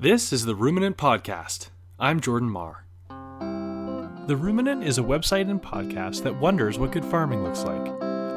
This 0.00 0.32
is 0.32 0.44
the 0.44 0.54
Ruminant 0.54 0.96
Podcast. 0.96 1.70
I'm 1.98 2.20
Jordan 2.20 2.48
Marr. 2.48 2.84
The 4.28 4.36
Ruminant 4.36 4.84
is 4.84 4.98
a 4.98 5.02
website 5.02 5.50
and 5.50 5.60
podcast 5.60 6.22
that 6.22 6.38
wonders 6.38 6.78
what 6.78 6.92
good 6.92 7.04
farming 7.04 7.42
looks 7.42 7.64
like. 7.64 7.88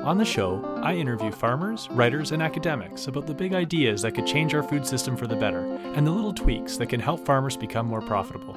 On 0.03 0.17
the 0.17 0.25
show, 0.25 0.59
I 0.81 0.95
interview 0.95 1.29
farmers, 1.29 1.87
writers, 1.91 2.31
and 2.31 2.41
academics 2.41 3.05
about 3.05 3.27
the 3.27 3.35
big 3.35 3.53
ideas 3.53 4.01
that 4.01 4.15
could 4.15 4.25
change 4.25 4.55
our 4.55 4.63
food 4.63 4.87
system 4.87 5.15
for 5.15 5.27
the 5.27 5.35
better 5.35 5.59
and 5.93 6.07
the 6.07 6.09
little 6.09 6.33
tweaks 6.33 6.77
that 6.77 6.89
can 6.89 6.99
help 6.99 7.23
farmers 7.27 7.55
become 7.55 7.85
more 7.85 8.01
profitable. 8.01 8.55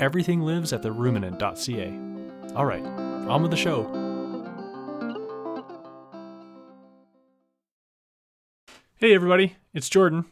Everything 0.00 0.40
lives 0.40 0.72
at 0.72 0.80
theruminant.ca. 0.80 2.54
All 2.56 2.64
right, 2.64 2.86
on 2.86 3.42
with 3.42 3.50
the 3.50 3.56
show. 3.58 3.84
Hey, 8.96 9.14
everybody, 9.14 9.56
it's 9.74 9.90
Jordan. 9.90 10.24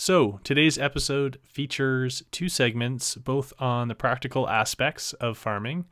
So, 0.00 0.38
today's 0.44 0.78
episode 0.78 1.40
features 1.42 2.22
two 2.30 2.48
segments, 2.48 3.16
both 3.16 3.52
on 3.58 3.88
the 3.88 3.96
practical 3.96 4.48
aspects 4.48 5.12
of 5.14 5.36
farming. 5.36 5.86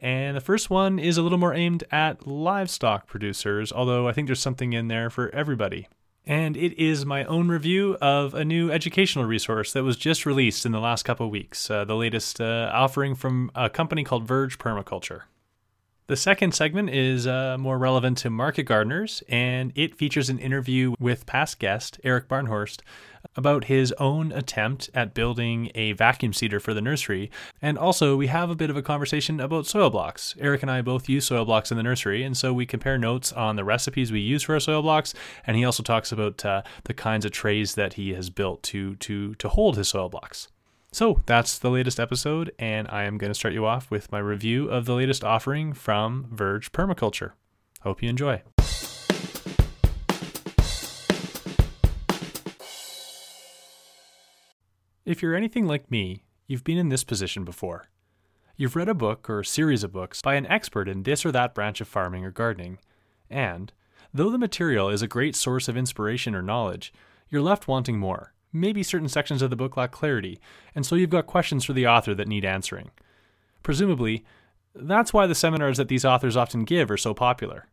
And 0.00 0.36
the 0.36 0.40
first 0.40 0.70
one 0.70 0.98
is 0.98 1.16
a 1.16 1.22
little 1.22 1.38
more 1.38 1.54
aimed 1.54 1.84
at 1.92 2.26
livestock 2.26 3.06
producers, 3.06 3.70
although 3.70 4.08
I 4.08 4.12
think 4.12 4.26
there's 4.26 4.40
something 4.40 4.72
in 4.72 4.88
there 4.88 5.08
for 5.08 5.32
everybody. 5.32 5.86
And 6.26 6.56
it 6.56 6.76
is 6.82 7.06
my 7.06 7.22
own 7.26 7.46
review 7.46 7.96
of 8.00 8.34
a 8.34 8.44
new 8.44 8.72
educational 8.72 9.24
resource 9.24 9.72
that 9.72 9.84
was 9.84 9.96
just 9.96 10.26
released 10.26 10.66
in 10.66 10.72
the 10.72 10.80
last 10.80 11.04
couple 11.04 11.30
weeks, 11.30 11.70
uh, 11.70 11.84
the 11.84 11.94
latest 11.94 12.40
uh, 12.40 12.72
offering 12.74 13.14
from 13.14 13.52
a 13.54 13.70
company 13.70 14.02
called 14.02 14.26
Verge 14.26 14.58
Permaculture. 14.58 15.22
The 16.06 16.16
second 16.16 16.54
segment 16.54 16.90
is 16.90 17.26
uh, 17.26 17.56
more 17.58 17.78
relevant 17.78 18.18
to 18.18 18.28
market 18.28 18.64
gardeners, 18.64 19.22
and 19.26 19.72
it 19.74 19.96
features 19.96 20.28
an 20.28 20.38
interview 20.38 20.94
with 21.00 21.24
past 21.24 21.58
guest 21.58 21.98
Eric 22.04 22.28
Barnhorst 22.28 22.80
about 23.36 23.64
his 23.64 23.90
own 23.92 24.30
attempt 24.30 24.90
at 24.92 25.14
building 25.14 25.70
a 25.74 25.92
vacuum 25.92 26.34
seeder 26.34 26.60
for 26.60 26.74
the 26.74 26.82
nursery. 26.82 27.30
And 27.62 27.78
also, 27.78 28.16
we 28.16 28.26
have 28.26 28.50
a 28.50 28.54
bit 28.54 28.68
of 28.68 28.76
a 28.76 28.82
conversation 28.82 29.40
about 29.40 29.64
soil 29.64 29.88
blocks. 29.88 30.34
Eric 30.38 30.60
and 30.60 30.70
I 30.70 30.82
both 30.82 31.08
use 31.08 31.24
soil 31.24 31.46
blocks 31.46 31.70
in 31.70 31.78
the 31.78 31.82
nursery, 31.82 32.22
and 32.22 32.36
so 32.36 32.52
we 32.52 32.66
compare 32.66 32.98
notes 32.98 33.32
on 33.32 33.56
the 33.56 33.64
recipes 33.64 34.12
we 34.12 34.20
use 34.20 34.42
for 34.42 34.52
our 34.52 34.60
soil 34.60 34.82
blocks. 34.82 35.14
And 35.46 35.56
he 35.56 35.64
also 35.64 35.82
talks 35.82 36.12
about 36.12 36.44
uh, 36.44 36.64
the 36.84 36.92
kinds 36.92 37.24
of 37.24 37.32
trays 37.32 37.76
that 37.76 37.94
he 37.94 38.12
has 38.12 38.28
built 38.28 38.62
to 38.64 38.96
to 38.96 39.36
to 39.36 39.48
hold 39.48 39.78
his 39.78 39.88
soil 39.88 40.10
blocks. 40.10 40.48
So 40.94 41.20
that's 41.26 41.58
the 41.58 41.70
latest 41.70 41.98
episode, 41.98 42.52
and 42.56 42.86
I 42.86 43.02
am 43.02 43.18
going 43.18 43.32
to 43.32 43.34
start 43.34 43.52
you 43.52 43.66
off 43.66 43.90
with 43.90 44.12
my 44.12 44.20
review 44.20 44.70
of 44.70 44.84
the 44.84 44.94
latest 44.94 45.24
offering 45.24 45.72
from 45.72 46.28
Verge 46.30 46.70
Permaculture. 46.70 47.32
Hope 47.80 48.00
you 48.00 48.08
enjoy. 48.08 48.44
If 55.04 55.20
you're 55.20 55.34
anything 55.34 55.66
like 55.66 55.90
me, 55.90 56.22
you've 56.46 56.62
been 56.62 56.78
in 56.78 56.90
this 56.90 57.02
position 57.02 57.44
before. 57.44 57.88
You've 58.56 58.76
read 58.76 58.88
a 58.88 58.94
book 58.94 59.28
or 59.28 59.40
a 59.40 59.44
series 59.44 59.82
of 59.82 59.90
books 59.90 60.22
by 60.22 60.36
an 60.36 60.46
expert 60.46 60.88
in 60.88 61.02
this 61.02 61.26
or 61.26 61.32
that 61.32 61.56
branch 61.56 61.80
of 61.80 61.88
farming 61.88 62.24
or 62.24 62.30
gardening, 62.30 62.78
and, 63.28 63.72
though 64.12 64.30
the 64.30 64.38
material 64.38 64.90
is 64.90 65.02
a 65.02 65.08
great 65.08 65.34
source 65.34 65.66
of 65.66 65.76
inspiration 65.76 66.36
or 66.36 66.42
knowledge, 66.42 66.92
you're 67.30 67.42
left 67.42 67.66
wanting 67.66 67.98
more. 67.98 68.33
Maybe 68.56 68.84
certain 68.84 69.08
sections 69.08 69.42
of 69.42 69.50
the 69.50 69.56
book 69.56 69.76
lack 69.76 69.90
clarity, 69.90 70.38
and 70.76 70.86
so 70.86 70.94
you've 70.94 71.10
got 71.10 71.26
questions 71.26 71.64
for 71.64 71.72
the 71.72 71.88
author 71.88 72.14
that 72.14 72.28
need 72.28 72.44
answering. 72.44 72.92
Presumably, 73.64 74.24
that's 74.76 75.12
why 75.12 75.26
the 75.26 75.34
seminars 75.34 75.76
that 75.76 75.88
these 75.88 76.04
authors 76.04 76.36
often 76.36 76.64
give 76.64 76.88
are 76.88 76.96
so 76.96 77.14
popular. 77.14 77.66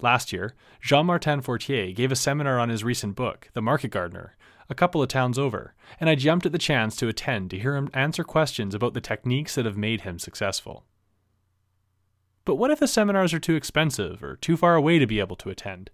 Last 0.00 0.32
year, 0.32 0.54
Jean 0.80 1.04
Martin 1.04 1.42
Fortier 1.42 1.92
gave 1.92 2.10
a 2.10 2.16
seminar 2.16 2.58
on 2.58 2.70
his 2.70 2.82
recent 2.82 3.14
book, 3.14 3.50
The 3.52 3.60
Market 3.60 3.88
Gardener, 3.88 4.36
a 4.70 4.74
couple 4.74 5.02
of 5.02 5.08
towns 5.08 5.38
over, 5.38 5.74
and 6.00 6.08
I 6.08 6.14
jumped 6.14 6.46
at 6.46 6.52
the 6.52 6.58
chance 6.58 6.96
to 6.96 7.08
attend 7.08 7.50
to 7.50 7.58
hear 7.58 7.76
him 7.76 7.90
answer 7.92 8.24
questions 8.24 8.74
about 8.74 8.94
the 8.94 9.02
techniques 9.02 9.54
that 9.54 9.66
have 9.66 9.76
made 9.76 10.00
him 10.00 10.18
successful. 10.18 10.84
But 12.46 12.56
what 12.56 12.70
if 12.70 12.78
the 12.78 12.88
seminars 12.88 13.34
are 13.34 13.38
too 13.38 13.54
expensive 13.54 14.22
or 14.22 14.36
too 14.36 14.56
far 14.56 14.76
away 14.76 14.98
to 14.98 15.06
be 15.06 15.20
able 15.20 15.36
to 15.36 15.50
attend? 15.50 15.90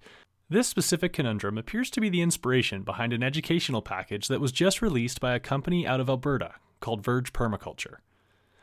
This 0.53 0.69
specific 0.69 1.15
conundrum 1.15 1.57
appears 1.57 1.89
to 1.89 2.01
be 2.03 2.11
the 2.11 2.21
inspiration 2.21 2.83
behind 2.83 3.15
an 3.15 3.23
educational 3.23 3.81
package 3.81 4.29
that 4.29 4.39
was 4.39 4.53
just 4.53 4.83
released 4.83 5.19
by 5.19 5.35
a 5.35 5.41
company 5.41 5.87
out 5.87 5.99
of 5.99 6.11
Alberta 6.11 6.57
called 6.79 7.03
Verge 7.03 7.33
Permaculture. 7.33 8.01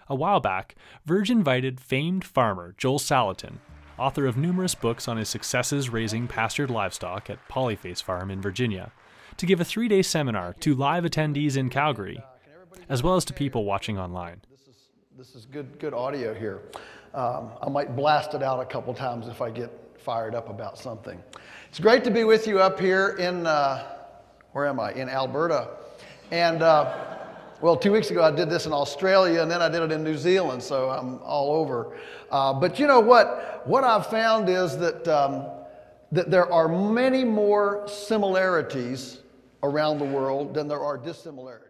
A 0.08 0.14
while 0.14 0.40
back, 0.40 0.76
Verge 1.08 1.32
invited 1.32 1.80
famed 1.80 2.24
farmer 2.24 2.76
Joel 2.78 3.00
Salatin, 3.00 3.56
author 3.98 4.28
of 4.28 4.38
numerous 4.38 4.76
books 4.76 5.08
on 5.08 5.18
his 5.18 5.30
successes 5.30 5.90
raising 5.90 6.28
pastured 6.28 6.70
livestock 6.70 7.28
at 7.28 7.50
Polyface 7.50 8.04
Farm 8.04 8.30
in 8.30 8.40
Virginia, 8.40 8.92
to 9.38 9.48
give 9.48 9.60
a 9.60 9.66
three 9.66 9.88
day 9.88 10.04
seminar 10.04 10.54
to 10.60 10.76
live 10.76 11.06
attendees 11.06 11.58
in 11.58 11.72
Calgary, 11.72 12.24
as 12.88 13.02
well 13.02 13.16
as 13.16 13.26
to 13.26 13.34
people 13.34 13.66
watching 13.66 13.98
online. 13.98 14.42
This 15.18 15.34
is, 15.34 15.48
good, 15.48 15.80
good 15.80 15.96
audio 15.96 16.36
here. 16.36 16.62
Um, 17.16 17.50
I 17.64 17.68
might 17.68 17.96
blast 17.96 18.36
it 18.36 18.44
out 18.44 18.60
a 18.60 18.66
couple 18.66 18.94
times 18.94 19.28
if 19.28 19.42
I 19.42 19.50
get 19.50 19.72
fired 20.00 20.36
up 20.36 20.50
about 20.50 20.78
something. 20.78 21.22
It's 21.70 21.80
great 21.80 22.04
to 22.06 22.10
be 22.10 22.24
with 22.24 22.48
you 22.48 22.60
up 22.60 22.80
here 22.80 23.10
in, 23.20 23.46
uh, 23.46 23.86
where 24.54 24.66
am 24.66 24.80
I? 24.80 24.92
In 24.94 25.08
Alberta. 25.08 25.68
And, 26.32 26.64
uh, 26.64 26.96
well, 27.62 27.78
two 27.78 27.92
weeks 27.92 28.10
ago 28.10 28.24
I 28.24 28.32
did 28.32 28.50
this 28.50 28.66
in 28.66 28.74
Australia 28.74 29.44
and 29.44 29.52
then 29.52 29.62
I 29.62 29.70
did 29.70 29.84
it 29.84 29.92
in 29.92 30.04
New 30.04 30.18
Zealand, 30.18 30.64
so 30.64 30.90
I'm 30.90 31.20
all 31.22 31.54
over. 31.54 31.96
Uh, 32.32 32.54
but 32.54 32.80
you 32.80 32.88
know 32.88 33.00
what? 33.00 33.62
What 33.68 33.84
I've 33.84 34.08
found 34.08 34.50
is 34.50 34.80
that, 34.80 35.08
um, 35.08 35.46
that 36.12 36.32
there 36.32 36.52
are 36.52 36.68
many 36.68 37.24
more 37.24 37.88
similarities 37.88 39.20
around 39.62 40.00
the 40.00 40.06
world 40.06 40.56
than 40.56 40.68
there 40.68 40.84
are 40.84 40.98
dissimilarities. 40.98 41.68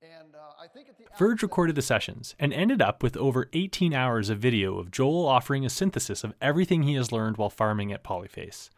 And, 0.00 0.34
uh, 0.34 0.38
I 0.58 0.68
think 0.68 0.88
at 0.88 0.96
the 0.96 1.04
Verge 1.18 1.42
recorded 1.42 1.76
the 1.76 1.82
sessions 1.82 2.34
and 2.38 2.50
ended 2.54 2.80
up 2.80 3.02
with 3.02 3.18
over 3.18 3.50
18 3.52 3.92
hours 3.92 4.30
of 4.30 4.38
video 4.38 4.78
of 4.78 4.90
Joel 4.90 5.26
offering 5.28 5.66
a 5.66 5.70
synthesis 5.70 6.24
of 6.24 6.32
everything 6.40 6.84
he 6.84 6.94
has 6.94 7.12
learned 7.12 7.36
while 7.36 7.50
farming 7.50 7.92
at 7.92 8.02
Polyface. 8.02 8.70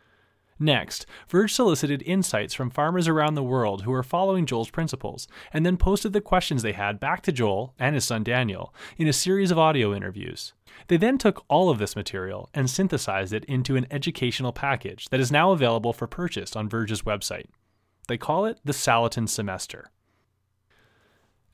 Next, 0.58 1.04
Verge 1.28 1.52
solicited 1.52 2.02
insights 2.02 2.54
from 2.54 2.70
farmers 2.70 3.08
around 3.08 3.34
the 3.34 3.42
world 3.42 3.82
who 3.82 3.90
were 3.90 4.04
following 4.04 4.46
Joel's 4.46 4.70
principles, 4.70 5.26
and 5.52 5.66
then 5.66 5.76
posted 5.76 6.12
the 6.12 6.20
questions 6.20 6.62
they 6.62 6.72
had 6.72 7.00
back 7.00 7.22
to 7.22 7.32
Joel 7.32 7.74
and 7.78 7.94
his 7.94 8.04
son 8.04 8.22
Daniel 8.22 8.72
in 8.96 9.08
a 9.08 9.12
series 9.12 9.50
of 9.50 9.58
audio 9.58 9.92
interviews. 9.92 10.52
They 10.86 10.96
then 10.96 11.18
took 11.18 11.44
all 11.48 11.70
of 11.70 11.78
this 11.78 11.96
material 11.96 12.50
and 12.54 12.70
synthesized 12.70 13.32
it 13.32 13.44
into 13.46 13.76
an 13.76 13.86
educational 13.90 14.52
package 14.52 15.08
that 15.10 15.20
is 15.20 15.32
now 15.32 15.50
available 15.50 15.92
for 15.92 16.06
purchase 16.06 16.54
on 16.54 16.68
Verge's 16.68 17.02
website. 17.02 17.46
They 18.06 18.18
call 18.18 18.44
it 18.44 18.60
the 18.64 18.72
Salatin 18.72 19.28
Semester. 19.28 19.90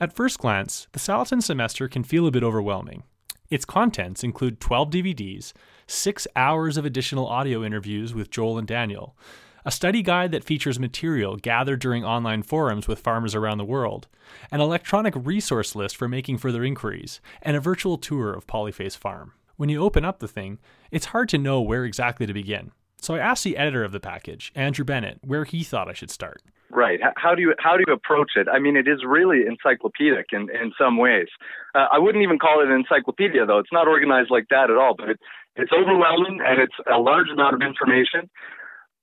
At 0.00 0.14
first 0.14 0.38
glance, 0.38 0.88
the 0.92 0.98
Salatin 0.98 1.42
Semester 1.42 1.88
can 1.88 2.04
feel 2.04 2.26
a 2.26 2.30
bit 2.30 2.42
overwhelming. 2.42 3.04
Its 3.50 3.64
contents 3.64 4.22
include 4.22 4.60
12 4.60 4.90
DVDs, 4.90 5.52
six 5.90 6.26
hours 6.36 6.76
of 6.76 6.84
additional 6.84 7.26
audio 7.26 7.64
interviews 7.64 8.14
with 8.14 8.30
Joel 8.30 8.58
and 8.58 8.66
Daniel, 8.66 9.16
a 9.64 9.70
study 9.70 10.02
guide 10.02 10.32
that 10.32 10.44
features 10.44 10.78
material 10.78 11.36
gathered 11.36 11.80
during 11.80 12.04
online 12.04 12.42
forums 12.42 12.88
with 12.88 13.00
farmers 13.00 13.34
around 13.34 13.58
the 13.58 13.64
world, 13.64 14.08
an 14.50 14.60
electronic 14.60 15.14
resource 15.16 15.74
list 15.74 15.96
for 15.96 16.08
making 16.08 16.38
further 16.38 16.64
inquiries, 16.64 17.20
and 17.42 17.56
a 17.56 17.60
virtual 17.60 17.98
tour 17.98 18.32
of 18.32 18.46
Polyface 18.46 18.96
Farm. 18.96 19.32
When 19.56 19.68
you 19.68 19.82
open 19.82 20.04
up 20.04 20.20
the 20.20 20.28
thing, 20.28 20.58
it's 20.90 21.06
hard 21.06 21.28
to 21.30 21.38
know 21.38 21.60
where 21.60 21.84
exactly 21.84 22.26
to 22.26 22.32
begin. 22.32 22.72
So 23.00 23.14
I 23.14 23.18
asked 23.18 23.44
the 23.44 23.56
editor 23.56 23.82
of 23.82 23.92
the 23.92 24.00
package, 24.00 24.52
Andrew 24.54 24.84
Bennett, 24.84 25.18
where 25.22 25.44
he 25.44 25.64
thought 25.64 25.88
I 25.88 25.94
should 25.94 26.10
start. 26.10 26.42
Right. 26.70 27.00
How 27.16 27.34
do 27.34 27.42
you 27.42 27.52
how 27.58 27.76
do 27.76 27.82
you 27.86 27.92
approach 27.92 28.32
it? 28.36 28.46
I 28.48 28.60
mean, 28.60 28.76
it 28.76 28.86
is 28.86 29.00
really 29.04 29.44
encyclopedic 29.44 30.26
in 30.32 30.42
in 30.50 30.72
some 30.78 30.98
ways. 30.98 31.26
Uh, 31.74 31.86
I 31.90 31.98
wouldn't 31.98 32.22
even 32.22 32.38
call 32.38 32.60
it 32.60 32.68
an 32.68 32.74
encyclopedia 32.74 33.44
though. 33.44 33.58
It's 33.58 33.72
not 33.72 33.88
organized 33.88 34.30
like 34.30 34.46
that 34.50 34.70
at 34.70 34.76
all. 34.76 34.94
But 34.96 35.10
it, 35.10 35.20
it's 35.56 35.72
overwhelming 35.72 36.40
and 36.44 36.60
it's 36.60 36.74
a 36.90 36.98
large 36.98 37.28
amount 37.28 37.54
of 37.54 37.62
information. 37.62 38.30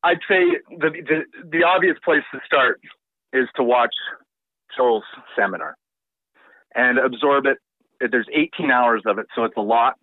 I'd 0.03 0.19
say 0.27 0.57
the, 0.69 0.89
the 0.89 1.23
the 1.49 1.63
obvious 1.63 1.97
place 2.03 2.23
to 2.33 2.39
start 2.45 2.79
is 3.33 3.47
to 3.55 3.63
watch 3.63 3.93
Joel's 4.75 5.03
seminar 5.35 5.75
and 6.75 6.97
absorb 6.99 7.45
it. 7.45 7.57
There's 7.99 8.27
18 8.33 8.69
hours 8.71 9.01
of 9.05 9.17
it, 9.17 9.25
so 9.35 9.43
it's 9.43 9.57
a 9.57 9.61
lot. 9.61 9.95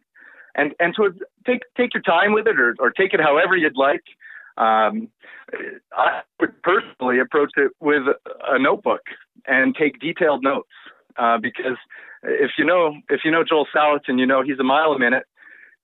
And 0.55 0.75
and 0.81 0.95
to 0.97 1.13
take 1.47 1.63
take 1.77 1.95
your 1.95 2.03
time 2.03 2.33
with 2.33 2.47
it, 2.47 2.59
or 2.59 2.75
or 2.79 2.91
take 2.91 3.15
it 3.15 3.21
however 3.21 3.57
you'd 3.57 3.77
like. 3.77 4.03
Um, 4.57 5.09
I 5.93 6.23
would 6.41 6.63
personally 6.63 7.19
approach 7.19 7.51
it 7.57 7.73
with 7.81 8.03
a 8.47 8.59
notebook 8.59 9.01
and 9.47 9.75
take 9.75 9.99
detailed 9.99 10.45
notes 10.45 10.71
uh, 11.17 11.39
because 11.39 11.77
if 12.23 12.53
you 12.57 12.65
know 12.65 12.95
if 13.09 13.21
you 13.25 13.31
know 13.31 13.43
Joel 13.43 13.67
Salatin, 13.75 14.19
you 14.19 14.27
know 14.27 14.43
he's 14.43 14.59
a 14.59 14.65
mile 14.65 14.93
a 14.93 14.99
minute, 14.99 15.25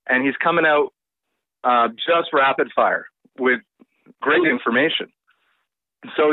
and 0.08 0.25
he's 0.25 0.37
coming 0.43 0.64
out 0.67 0.93
uh, 1.64 1.88
just 1.88 2.32
rapid 2.32 2.69
fire 2.75 3.06
with 3.38 3.61
great 4.20 4.47
information. 4.49 5.08
So 6.17 6.32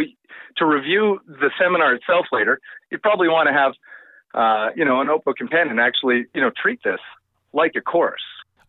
to 0.57 0.65
review 0.65 1.19
the 1.27 1.51
seminar 1.61 1.93
itself 1.93 2.27
later, 2.31 2.59
you 2.91 2.97
probably 2.97 3.27
want 3.27 3.47
to 3.47 3.53
have 3.53 3.73
uh, 4.33 4.71
you 4.75 4.85
know 4.85 5.01
a 5.01 5.05
notebook 5.05 5.37
and 5.39 5.49
pen 5.49 5.69
and 5.69 5.79
actually 5.79 6.25
you 6.33 6.41
know 6.41 6.51
treat 6.61 6.79
this 6.83 6.99
like 7.53 7.73
a 7.75 7.81
course. 7.81 8.21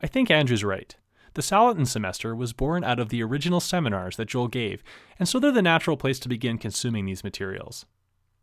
I 0.02 0.06
think 0.06 0.30
Andrew's 0.30 0.64
right. 0.64 0.96
The 1.34 1.42
Salatin 1.42 1.86
semester 1.86 2.34
was 2.34 2.52
born 2.52 2.82
out 2.82 2.98
of 2.98 3.10
the 3.10 3.22
original 3.22 3.60
seminars 3.60 4.16
that 4.16 4.28
Joel 4.28 4.48
gave, 4.48 4.82
and 5.18 5.28
so 5.28 5.38
they're 5.38 5.52
the 5.52 5.62
natural 5.62 5.96
place 5.96 6.18
to 6.20 6.28
begin 6.28 6.58
consuming 6.58 7.04
these 7.04 7.22
materials. 7.22 7.86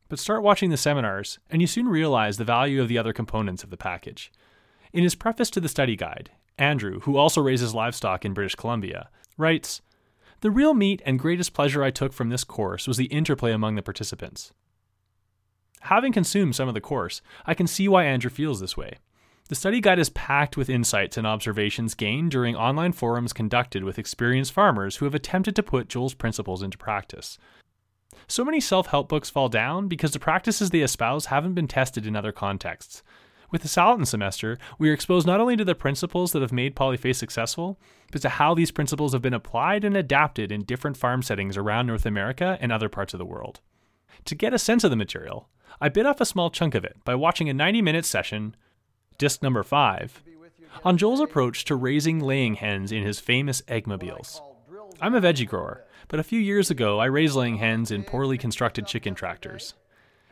But 0.08 0.20
start 0.20 0.44
watching 0.44 0.70
the 0.70 0.78
seminars, 0.78 1.40
and 1.50 1.62
you 1.62 1.68
soon 1.68 1.88
realize 1.88 2.38
the 2.38 2.46
value 2.46 2.82
of 2.82 2.88
the 2.88 2.98
other 2.98 3.12
components 3.12 3.64
of 3.64 3.70
the 3.70 3.78
package. 3.78 4.32
In 4.94 5.04
his 5.04 5.16
preface 5.16 5.50
to 5.52 5.60
the 5.60 5.68
study 5.68 5.96
guide, 5.96 6.30
Andrew, 6.58 7.02
who 7.02 7.18
also 7.18 7.42
raises 7.42 7.74
livestock 7.76 8.24
in 8.26 8.34
British 8.34 8.56
Columbia, 8.56 9.10
writes 9.38 9.82
The 10.42 10.52
real 10.52 10.74
meat 10.74 11.02
and 11.06 11.20
greatest 11.20 11.54
pleasure 11.54 11.84
I 11.84 11.92
took 11.92 12.14
from 12.14 12.30
this 12.30 12.44
course 12.44 12.88
was 12.88 12.98
the 12.98 13.06
interplay 13.06 13.52
among 13.52 13.76
the 13.76 13.82
participants. 13.82 14.54
Having 15.82 16.14
consumed 16.14 16.56
some 16.56 16.68
of 16.68 16.74
the 16.74 16.82
course, 16.82 17.22
I 17.46 17.54
can 17.54 17.68
see 17.68 17.88
why 17.88 18.06
Andrew 18.06 18.30
feels 18.30 18.60
this 18.60 18.76
way. 18.76 18.98
The 19.48 19.56
study 19.56 19.80
guide 19.80 20.00
is 20.00 20.10
packed 20.10 20.58
with 20.58 20.72
insights 20.72 21.18
and 21.18 21.28
observations 21.28 21.94
gained 21.94 22.32
during 22.32 22.56
online 22.56 22.94
forums 22.94 23.34
conducted 23.34 23.84
with 23.84 24.00
experienced 24.00 24.54
farmers 24.54 24.96
who 24.96 25.06
have 25.06 25.14
attempted 25.14 25.56
to 25.58 25.64
put 25.64 25.88
Joel's 25.88 26.16
principles 26.16 26.64
into 26.64 26.80
practice. 26.80 27.38
So 28.28 28.44
many 28.44 28.60
self 28.60 28.88
help 28.88 29.08
books 29.08 29.30
fall 29.30 29.50
down 29.50 29.88
because 29.88 30.14
the 30.14 30.20
practices 30.20 30.72
they 30.72 30.82
espouse 30.82 31.28
haven't 31.28 31.54
been 31.54 31.68
tested 31.68 32.08
in 32.08 32.16
other 32.16 32.32
contexts. 32.32 33.04
With 33.52 33.62
the 33.62 33.68
Salatin 33.68 34.08
semester, 34.08 34.58
we 34.80 34.90
are 34.90 34.94
exposed 34.94 35.28
not 35.28 35.40
only 35.40 35.56
to 35.56 35.66
the 35.66 35.76
principles 35.76 36.32
that 36.32 36.42
have 36.42 36.52
made 36.52 36.76
Polyface 36.76 37.16
successful, 37.16 37.80
but 38.12 38.22
to 38.22 38.30
how 38.30 38.54
these 38.54 38.72
principles 38.72 39.14
have 39.14 39.22
been 39.22 39.34
applied 39.34 39.84
and 39.84 39.96
adapted 39.96 40.52
in 40.52 40.64
different 40.64 40.98
farm 40.98 41.22
settings 41.22 41.58
around 41.58 41.88
North 41.88 42.06
America 42.06 42.58
and 42.60 42.72
other 42.72 42.90
parts 42.90 43.14
of 43.14 43.18
the 43.18 43.26
world. 43.26 43.60
To 44.26 44.36
get 44.36 44.54
a 44.54 44.60
sense 44.60 44.84
of 44.84 44.90
the 44.90 44.96
material, 44.96 45.50
I 45.80 45.90
bit 45.90 46.06
off 46.06 46.22
a 46.22 46.26
small 46.26 46.50
chunk 46.50 46.74
of 46.76 46.86
it 46.86 46.98
by 47.04 47.16
watching 47.16 47.50
a 47.50 47.54
90 47.54 47.82
minute 47.82 48.06
session, 48.06 48.56
disc 49.18 49.44
number 49.44 49.64
5, 49.64 50.24
on 50.84 50.98
Joel's 50.98 51.20
approach 51.20 51.66
to 51.66 51.76
raising 51.76 52.20
laying 52.20 52.56
hens 52.56 52.92
in 52.92 53.04
his 53.04 53.20
famous 53.20 53.62
eggmobiles. 53.68 54.42
I'm 55.00 55.16
a 55.16 55.22
veggie 55.22 55.48
grower, 55.48 55.86
but 56.08 56.20
a 56.20 56.24
few 56.24 56.40
years 56.40 56.72
ago 56.72 57.00
I 57.00 57.06
raised 57.06 57.36
laying 57.36 57.58
hens 57.58 57.92
in 57.92 58.04
poorly 58.04 58.38
constructed 58.38 58.88
chicken 58.88 59.16
tractors. 59.16 59.74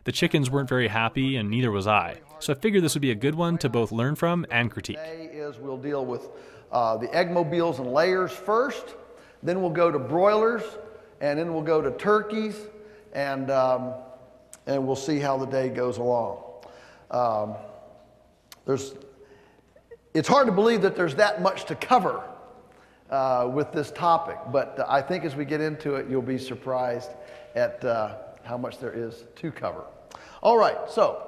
The 0.06 0.12
chickens 0.12 0.52
weren't 0.52 0.68
very 0.68 0.90
happy, 0.90 1.38
and 1.38 1.50
neither 1.50 1.72
was 1.72 1.88
I, 1.88 2.18
so 2.40 2.52
I 2.52 2.58
figured 2.58 2.84
this 2.84 2.94
would 2.94 3.02
be 3.02 3.12
a 3.12 3.16
good 3.16 3.36
one 3.36 3.58
to 3.60 3.70
both 3.70 3.90
learn 3.94 4.16
from 4.16 4.46
and 4.52 4.70
critique. 4.70 4.98
Today 4.98 5.30
is 5.32 5.58
we'll 5.60 5.78
deal 5.78 6.06
with 6.06 6.28
uh, 6.74 6.98
the 6.98 7.08
eggmobiles 7.16 7.80
and 7.80 7.94
layers 7.94 8.34
first, 8.34 8.96
then 9.44 9.62
we'll 9.62 9.70
go 9.70 9.90
to 9.90 10.00
broilers, 10.00 10.64
and 11.22 11.40
then 11.40 11.54
we'll 11.54 11.64
go 11.64 11.82
to 11.82 11.92
turkeys, 11.92 12.58
and 13.14 13.50
um, 13.50 13.94
and 14.68 14.86
we'll 14.86 14.98
see 14.98 15.20
how 15.20 15.38
the 15.38 15.46
day 15.46 15.70
goes 15.70 15.98
along. 15.98 16.44
Um, 17.10 17.56
there's, 18.66 18.96
it's 20.14 20.28
hard 20.28 20.48
to 20.48 20.54
believe 20.54 20.82
that 20.82 20.98
there's 20.98 21.16
that 21.16 21.42
much 21.42 21.64
to 21.66 21.76
cover 21.76 22.22
uh, 23.10 23.50
with 23.54 23.72
this 23.72 23.90
topic, 23.92 24.38
but 24.52 24.80
uh, 24.80 24.86
I 24.90 25.02
think 25.02 25.24
as 25.24 25.36
we 25.36 25.46
get 25.46 25.62
into 25.62 25.96
it, 25.96 26.10
you'll 26.10 26.22
be 26.22 26.38
surprised 26.38 27.12
at 27.56 27.84
uh, 27.86 28.16
how 28.44 28.58
much 28.58 28.80
there 28.80 28.94
is 28.94 29.24
to 29.36 29.50
cover. 29.50 29.86
All 30.44 30.58
right, 30.58 30.76
so 30.90 31.24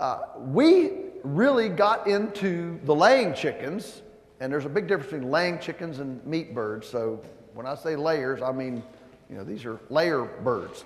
uh, 0.00 0.22
we 0.36 0.90
really 1.22 1.68
got 1.68 2.08
into 2.08 2.80
the 2.82 2.92
laying 2.92 3.34
chickens, 3.34 4.02
and 4.40 4.52
there's 4.52 4.64
a 4.64 4.68
big 4.68 4.88
difference 4.88 5.12
between 5.12 5.30
laying 5.30 5.60
chickens 5.60 6.00
and 6.00 6.26
meat 6.26 6.52
birds. 6.52 6.88
So 6.88 7.22
when 7.54 7.66
I 7.66 7.76
say 7.76 7.94
layers, 7.94 8.42
I 8.42 8.50
mean, 8.50 8.82
you 9.30 9.36
know, 9.36 9.44
these 9.44 9.64
are 9.64 9.78
layer 9.90 10.24
birds. 10.24 10.84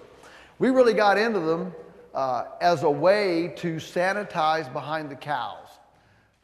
We 0.58 0.68
really 0.68 0.92
got 0.92 1.16
into 1.16 1.40
them 1.40 1.74
uh, 2.14 2.44
as 2.60 2.82
a 2.82 2.90
way 2.90 3.54
to 3.56 3.76
sanitize 3.76 4.70
behind 4.70 5.10
the 5.10 5.16
cows. 5.16 5.68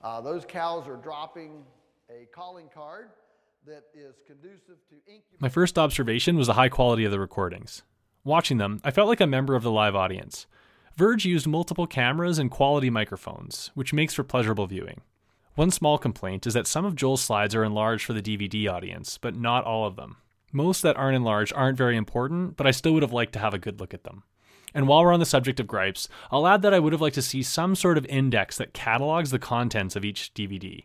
Uh, 0.00 0.22
those 0.22 0.46
cows 0.46 0.88
are 0.88 0.96
dropping 0.96 1.62
a 2.08 2.24
calling 2.34 2.70
card 2.72 3.10
that 3.66 3.84
is 3.92 4.14
conducive 4.26 4.78
to. 4.88 4.96
My 5.40 5.50
first 5.50 5.78
observation 5.78 6.38
was 6.38 6.46
the 6.46 6.54
high 6.54 6.70
quality 6.70 7.04
of 7.04 7.10
the 7.10 7.20
recordings. 7.20 7.82
Watching 8.24 8.56
them, 8.56 8.80
I 8.82 8.90
felt 8.90 9.08
like 9.08 9.20
a 9.20 9.26
member 9.26 9.54
of 9.54 9.62
the 9.62 9.70
live 9.70 9.94
audience. 9.94 10.46
Verge 10.96 11.24
used 11.24 11.46
multiple 11.46 11.86
cameras 11.86 12.38
and 12.38 12.50
quality 12.50 12.90
microphones, 12.90 13.70
which 13.74 13.94
makes 13.94 14.12
for 14.12 14.22
pleasurable 14.22 14.66
viewing. 14.66 15.00
One 15.54 15.70
small 15.70 15.96
complaint 15.96 16.46
is 16.46 16.54
that 16.54 16.66
some 16.66 16.84
of 16.84 16.96
Joel's 16.96 17.22
slides 17.22 17.54
are 17.54 17.64
enlarged 17.64 18.04
for 18.04 18.12
the 18.12 18.22
DVD 18.22 18.70
audience, 18.70 19.16
but 19.18 19.34
not 19.34 19.64
all 19.64 19.86
of 19.86 19.96
them. 19.96 20.16
Most 20.52 20.82
that 20.82 20.96
aren't 20.98 21.16
enlarged 21.16 21.52
aren't 21.54 21.78
very 21.78 21.96
important, 21.96 22.56
but 22.58 22.66
I 22.66 22.72
still 22.72 22.92
would 22.92 23.02
have 23.02 23.12
liked 23.12 23.32
to 23.34 23.38
have 23.38 23.54
a 23.54 23.58
good 23.58 23.80
look 23.80 23.94
at 23.94 24.04
them. 24.04 24.22
And 24.74 24.86
while 24.86 25.02
we're 25.02 25.12
on 25.12 25.20
the 25.20 25.26
subject 25.26 25.60
of 25.60 25.66
gripes, 25.66 26.08
I'll 26.30 26.46
add 26.46 26.62
that 26.62 26.74
I 26.74 26.78
would 26.78 26.92
have 26.92 27.02
liked 27.02 27.14
to 27.14 27.22
see 27.22 27.42
some 27.42 27.74
sort 27.74 27.96
of 27.96 28.06
index 28.06 28.58
that 28.58 28.74
catalogs 28.74 29.30
the 29.30 29.38
contents 29.38 29.96
of 29.96 30.04
each 30.04 30.32
DVD. 30.34 30.84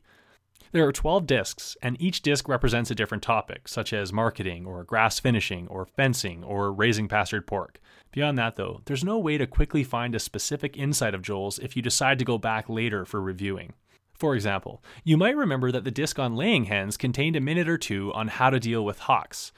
There 0.77 0.87
are 0.87 0.91
12 0.91 1.25
discs, 1.25 1.75
and 1.81 1.99
each 1.99 2.21
disc 2.21 2.47
represents 2.47 2.91
a 2.91 2.95
different 2.95 3.23
topic, 3.23 3.67
such 3.67 3.93
as 3.93 4.13
marketing, 4.13 4.67
or 4.67 4.83
grass 4.83 5.19
finishing, 5.19 5.67
or 5.69 5.87
fencing, 5.87 6.43
or 6.43 6.71
raising 6.71 7.07
pastured 7.07 7.47
pork. 7.47 7.79
Beyond 8.11 8.37
that, 8.37 8.57
though, 8.57 8.81
there's 8.85 9.03
no 9.03 9.17
way 9.17 9.39
to 9.39 9.47
quickly 9.47 9.83
find 9.83 10.13
a 10.13 10.19
specific 10.19 10.77
insight 10.77 11.15
of 11.15 11.23
Joel's 11.23 11.57
if 11.57 11.75
you 11.75 11.81
decide 11.81 12.19
to 12.19 12.25
go 12.25 12.37
back 12.37 12.69
later 12.69 13.05
for 13.05 13.19
reviewing. 13.19 13.73
For 14.13 14.35
example, 14.35 14.83
you 15.03 15.17
might 15.17 15.35
remember 15.35 15.71
that 15.71 15.83
the 15.83 15.89
disc 15.89 16.19
on 16.19 16.35
laying 16.35 16.65
hens 16.65 16.95
contained 16.95 17.35
a 17.35 17.41
minute 17.41 17.67
or 17.67 17.79
two 17.79 18.13
on 18.13 18.27
how 18.27 18.51
to 18.51 18.59
deal 18.59 18.85
with 18.85 18.99
hawks. 18.99 19.51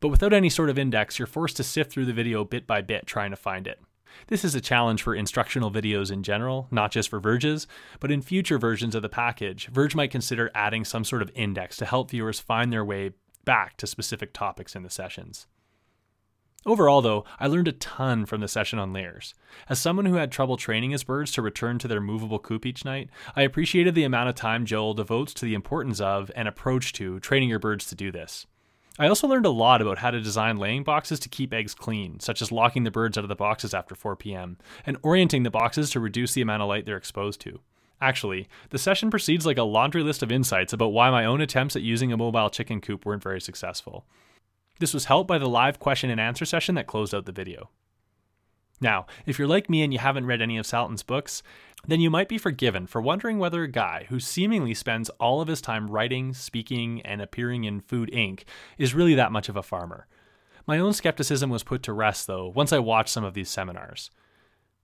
But 0.00 0.08
without 0.08 0.32
any 0.32 0.50
sort 0.50 0.68
of 0.68 0.80
index, 0.80 1.16
you're 1.16 1.26
forced 1.26 1.58
to 1.58 1.62
sift 1.62 1.92
through 1.92 2.06
the 2.06 2.12
video 2.12 2.42
bit 2.42 2.66
by 2.66 2.82
bit 2.82 3.06
trying 3.06 3.30
to 3.30 3.36
find 3.36 3.68
it. 3.68 3.80
This 4.28 4.44
is 4.44 4.54
a 4.54 4.60
challenge 4.60 5.02
for 5.02 5.14
instructional 5.14 5.70
videos 5.70 6.10
in 6.10 6.22
general, 6.22 6.68
not 6.70 6.90
just 6.90 7.08
for 7.08 7.20
Verges, 7.20 7.66
but 8.00 8.10
in 8.10 8.22
future 8.22 8.58
versions 8.58 8.94
of 8.94 9.02
the 9.02 9.08
package, 9.08 9.66
Verge 9.66 9.94
might 9.94 10.10
consider 10.10 10.50
adding 10.54 10.84
some 10.84 11.04
sort 11.04 11.22
of 11.22 11.30
index 11.34 11.76
to 11.76 11.86
help 11.86 12.10
viewers 12.10 12.40
find 12.40 12.72
their 12.72 12.84
way 12.84 13.12
back 13.44 13.76
to 13.78 13.86
specific 13.86 14.32
topics 14.32 14.74
in 14.74 14.82
the 14.82 14.90
sessions. 14.90 15.46
Overall, 16.66 17.00
though, 17.00 17.24
I 17.38 17.46
learned 17.46 17.68
a 17.68 17.72
ton 17.72 18.26
from 18.26 18.40
the 18.40 18.48
session 18.48 18.80
on 18.80 18.92
layers. 18.92 19.34
As 19.68 19.78
someone 19.78 20.04
who 20.06 20.14
had 20.14 20.32
trouble 20.32 20.56
training 20.56 20.90
his 20.90 21.04
birds 21.04 21.30
to 21.32 21.42
return 21.42 21.78
to 21.78 21.86
their 21.86 22.00
movable 22.00 22.40
coop 22.40 22.66
each 22.66 22.84
night, 22.84 23.08
I 23.36 23.42
appreciated 23.42 23.94
the 23.94 24.02
amount 24.02 24.30
of 24.30 24.34
time 24.34 24.66
Joel 24.66 24.92
devotes 24.92 25.32
to 25.34 25.44
the 25.44 25.54
importance 25.54 26.00
of 26.00 26.28
and 26.34 26.48
approach 26.48 26.92
to 26.94 27.20
training 27.20 27.48
your 27.48 27.60
birds 27.60 27.86
to 27.86 27.94
do 27.94 28.10
this. 28.10 28.46
I 28.98 29.08
also 29.08 29.28
learned 29.28 29.46
a 29.46 29.50
lot 29.50 29.82
about 29.82 29.98
how 29.98 30.10
to 30.10 30.20
design 30.20 30.56
laying 30.56 30.82
boxes 30.82 31.20
to 31.20 31.28
keep 31.28 31.52
eggs 31.52 31.74
clean, 31.74 32.18
such 32.20 32.40
as 32.40 32.50
locking 32.50 32.84
the 32.84 32.90
birds 32.90 33.18
out 33.18 33.24
of 33.24 33.28
the 33.28 33.34
boxes 33.34 33.74
after 33.74 33.94
4 33.94 34.16
p.m., 34.16 34.56
and 34.86 34.96
orienting 35.02 35.42
the 35.42 35.50
boxes 35.50 35.90
to 35.90 36.00
reduce 36.00 36.32
the 36.32 36.40
amount 36.40 36.62
of 36.62 36.68
light 36.68 36.86
they're 36.86 36.96
exposed 36.96 37.40
to. 37.42 37.60
Actually, 38.00 38.48
the 38.70 38.78
session 38.78 39.10
proceeds 39.10 39.46
like 39.46 39.58
a 39.58 39.62
laundry 39.62 40.02
list 40.02 40.22
of 40.22 40.32
insights 40.32 40.72
about 40.72 40.92
why 40.92 41.10
my 41.10 41.24
own 41.24 41.40
attempts 41.40 41.76
at 41.76 41.82
using 41.82 42.12
a 42.12 42.16
mobile 42.16 42.50
chicken 42.50 42.80
coop 42.80 43.04
weren't 43.04 43.22
very 43.22 43.40
successful. 43.40 44.06
This 44.78 44.92
was 44.92 45.06
helped 45.06 45.28
by 45.28 45.38
the 45.38 45.48
live 45.48 45.78
question 45.78 46.10
and 46.10 46.20
answer 46.20 46.44
session 46.44 46.74
that 46.74 46.86
closed 46.86 47.14
out 47.14 47.24
the 47.24 47.32
video. 47.32 47.70
Now, 48.80 49.06
if 49.24 49.38
you're 49.38 49.48
like 49.48 49.70
me 49.70 49.82
and 49.82 49.92
you 49.92 49.98
haven't 49.98 50.26
read 50.26 50.42
any 50.42 50.58
of 50.58 50.66
Salatin's 50.66 51.02
books, 51.02 51.42
then 51.86 52.00
you 52.00 52.10
might 52.10 52.28
be 52.28 52.38
forgiven 52.38 52.86
for 52.86 53.00
wondering 53.00 53.38
whether 53.38 53.62
a 53.62 53.68
guy 53.68 54.06
who 54.08 54.20
seemingly 54.20 54.74
spends 54.74 55.08
all 55.20 55.40
of 55.40 55.48
his 55.48 55.60
time 55.60 55.90
writing, 55.90 56.32
speaking, 56.34 57.00
and 57.02 57.20
appearing 57.20 57.64
in 57.64 57.80
Food 57.80 58.10
Inc. 58.12 58.44
is 58.78 58.94
really 58.94 59.14
that 59.14 59.32
much 59.32 59.48
of 59.48 59.56
a 59.56 59.62
farmer. 59.62 60.06
My 60.66 60.78
own 60.78 60.92
skepticism 60.92 61.48
was 61.50 61.62
put 61.62 61.82
to 61.84 61.92
rest, 61.92 62.26
though, 62.26 62.48
once 62.48 62.72
I 62.72 62.78
watched 62.78 63.10
some 63.10 63.24
of 63.24 63.34
these 63.34 63.48
seminars. 63.48 64.10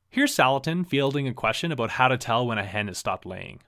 Here's 0.09 0.35
Salatin 0.35 0.87
fielding 0.87 1.27
a 1.27 1.35
question 1.35 1.73
about 1.73 1.91
how 1.91 2.09
to 2.09 2.19
tell 2.19 2.47
when 2.47 2.59
a 2.59 2.65
hen 2.65 2.87
has 2.89 2.99
stopped 2.99 3.27
laying. 3.27 3.61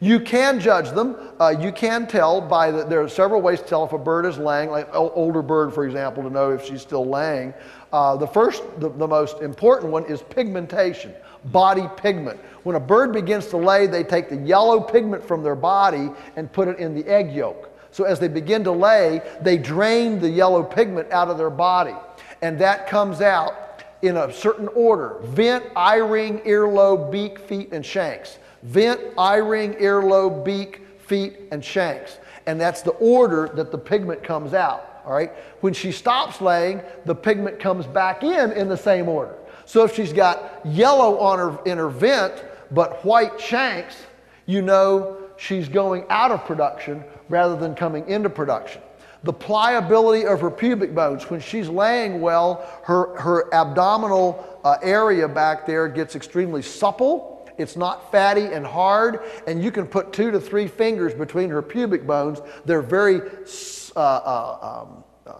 You 0.00 0.20
can 0.20 0.60
judge 0.60 0.90
them. 0.90 1.16
Uh, 1.40 1.54
you 1.58 1.72
can 1.72 2.06
tell 2.06 2.40
by 2.40 2.70
the, 2.70 2.84
there 2.84 3.02
are 3.02 3.08
several 3.08 3.42
ways 3.42 3.60
to 3.60 3.66
tell 3.66 3.84
if 3.84 3.92
a 3.92 3.98
bird 3.98 4.24
is 4.26 4.38
laying, 4.38 4.70
like 4.70 4.86
an 4.88 4.94
older 4.94 5.42
bird, 5.42 5.74
for 5.74 5.84
example, 5.84 6.22
to 6.22 6.30
know 6.30 6.52
if 6.52 6.64
she's 6.64 6.82
still 6.82 7.04
laying. 7.04 7.52
Uh, 7.92 8.16
the 8.16 8.26
first, 8.26 8.62
the, 8.80 8.90
the 8.90 9.06
most 9.08 9.40
important 9.40 9.90
one 9.90 10.04
is 10.04 10.22
pigmentation, 10.22 11.12
body 11.46 11.88
pigment. 11.96 12.38
When 12.62 12.76
a 12.76 12.80
bird 12.80 13.12
begins 13.12 13.46
to 13.48 13.56
lay, 13.56 13.86
they 13.86 14.04
take 14.04 14.28
the 14.28 14.36
yellow 14.36 14.80
pigment 14.80 15.24
from 15.26 15.42
their 15.42 15.54
body 15.54 16.10
and 16.36 16.52
put 16.52 16.68
it 16.68 16.78
in 16.78 16.94
the 16.94 17.06
egg 17.06 17.34
yolk. 17.34 17.70
So 17.90 18.04
as 18.04 18.20
they 18.20 18.28
begin 18.28 18.64
to 18.64 18.72
lay, 18.72 19.22
they 19.40 19.56
drain 19.56 20.20
the 20.20 20.28
yellow 20.28 20.62
pigment 20.62 21.10
out 21.10 21.28
of 21.28 21.38
their 21.38 21.50
body. 21.50 21.94
And 22.42 22.58
that 22.60 22.86
comes 22.86 23.20
out 23.20 23.82
in 24.02 24.16
a 24.16 24.32
certain 24.32 24.68
order 24.68 25.16
vent, 25.22 25.64
eye 25.74 25.96
ring, 25.96 26.38
earlobe, 26.40 27.10
beak, 27.10 27.38
feet, 27.38 27.72
and 27.72 27.84
shanks. 27.84 28.38
Vent, 28.62 29.00
eye 29.16 29.36
ring, 29.36 29.74
earlobe, 29.74 30.44
beak, 30.44 30.82
feet, 30.98 31.38
and 31.50 31.64
shanks. 31.64 32.18
And 32.46 32.60
that's 32.60 32.82
the 32.82 32.92
order 32.92 33.48
that 33.54 33.72
the 33.72 33.78
pigment 33.78 34.22
comes 34.22 34.54
out. 34.54 35.02
All 35.04 35.14
right? 35.14 35.32
When 35.60 35.72
she 35.72 35.90
stops 35.90 36.40
laying, 36.40 36.82
the 37.06 37.14
pigment 37.14 37.58
comes 37.58 37.86
back 37.86 38.22
in 38.22 38.52
in 38.52 38.68
the 38.68 38.76
same 38.76 39.08
order. 39.08 39.34
So 39.68 39.84
if 39.84 39.94
she's 39.94 40.14
got 40.14 40.62
yellow 40.64 41.18
on 41.18 41.38
her 41.38 41.58
in 41.64 41.76
her 41.76 41.90
vent 41.90 42.42
but 42.70 43.04
white 43.04 43.38
shanks, 43.38 43.96
you 44.46 44.62
know 44.62 45.18
she's 45.36 45.68
going 45.68 46.04
out 46.08 46.30
of 46.30 46.44
production 46.46 47.04
rather 47.28 47.54
than 47.54 47.74
coming 47.74 48.08
into 48.08 48.30
production. 48.30 48.80
The 49.24 49.32
pliability 49.32 50.26
of 50.26 50.40
her 50.40 50.50
pubic 50.50 50.94
bones, 50.94 51.28
when 51.28 51.40
she's 51.40 51.68
laying 51.68 52.20
well, 52.22 52.66
her, 52.84 53.14
her 53.18 53.52
abdominal 53.52 54.58
uh, 54.64 54.76
area 54.82 55.28
back 55.28 55.66
there 55.66 55.86
gets 55.86 56.16
extremely 56.16 56.62
supple 56.62 57.38
it's 57.58 57.76
not 57.76 58.12
fatty 58.12 58.46
and 58.46 58.64
hard, 58.64 59.20
and 59.48 59.62
you 59.62 59.72
can 59.72 59.86
put 59.86 60.12
two 60.12 60.30
to 60.30 60.40
three 60.40 60.68
fingers 60.68 61.12
between 61.12 61.50
her 61.50 61.60
pubic 61.60 62.06
bones. 62.06 62.40
They're 62.64 62.82
very 62.82 63.20
uh, 63.96 64.00
uh, 64.00 64.84
um, 64.86 65.04
uh, 65.26 65.32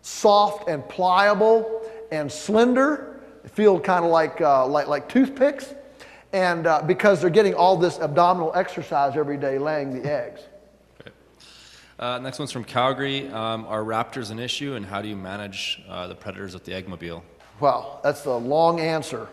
soft 0.00 0.68
and 0.68 0.88
pliable 0.88 1.82
and 2.12 2.30
slender. 2.30 3.09
Feel 3.46 3.80
kind 3.80 4.04
of 4.04 4.10
like, 4.10 4.40
uh, 4.40 4.66
like, 4.66 4.86
like 4.86 5.08
toothpicks, 5.08 5.74
and 6.32 6.66
uh, 6.66 6.82
because 6.82 7.20
they're 7.20 7.30
getting 7.30 7.54
all 7.54 7.76
this 7.76 7.98
abdominal 7.98 8.52
exercise 8.54 9.16
every 9.16 9.36
day 9.36 9.58
laying 9.58 10.02
the 10.02 10.10
eggs. 10.10 10.42
Uh, 11.98 12.18
next 12.18 12.38
one's 12.38 12.50
from 12.50 12.64
Calgary. 12.64 13.28
Um, 13.28 13.66
are 13.66 13.82
raptors 13.82 14.30
an 14.30 14.38
issue, 14.38 14.74
and 14.74 14.86
how 14.86 15.02
do 15.02 15.08
you 15.08 15.16
manage 15.16 15.82
uh, 15.88 16.06
the 16.06 16.14
predators 16.14 16.54
with 16.54 16.64
the 16.64 16.72
eggmobile? 16.72 17.22
Well, 17.60 18.00
that's 18.02 18.22
the 18.22 18.38
long 18.38 18.80
answer. 18.80 19.28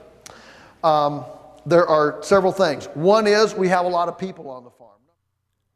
Um, 0.84 1.24
there 1.66 1.88
are 1.88 2.22
several 2.24 2.52
things. 2.52 2.86
One 2.94 3.26
is 3.26 3.56
we 3.56 3.70
have 3.70 3.86
a 3.86 3.90
lot 3.90 4.10
of 4.10 4.18
people 4.18 4.50
on 4.50 4.64
the 4.64 4.70
farm. 4.70 4.88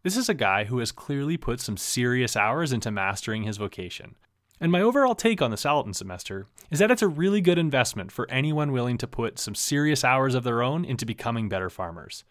This 0.04 0.18
is 0.18 0.30
a 0.30 0.34
guy 0.34 0.64
who 0.64 0.80
has 0.80 0.92
clearly 0.92 1.38
put 1.38 1.60
some 1.60 1.78
serious 1.78 2.36
hours 2.36 2.74
into 2.74 2.90
mastering 2.90 3.44
his 3.44 3.58
vocation. 3.58 4.16
And 4.62 4.72
my 4.72 4.80
overall 4.80 5.16
take 5.16 5.42
on 5.42 5.50
the 5.50 5.58
Salatin 5.58 5.96
semester 5.96 6.46
is 6.70 6.78
that 6.78 6.92
it's 6.92 7.02
a 7.02 7.08
really 7.08 7.42
good 7.42 7.58
investment 7.58 8.12
for 8.12 8.30
anyone 8.30 8.72
willing 8.72 9.00
to 9.00 9.08
put 9.08 9.40
some 9.40 9.56
serious 9.56 10.04
hours 10.04 10.36
of 10.36 10.44
their 10.44 10.62
own 10.62 10.86
into 10.86 11.04
becoming 11.04 11.50
better 11.50 11.72
farmers. 11.72 12.24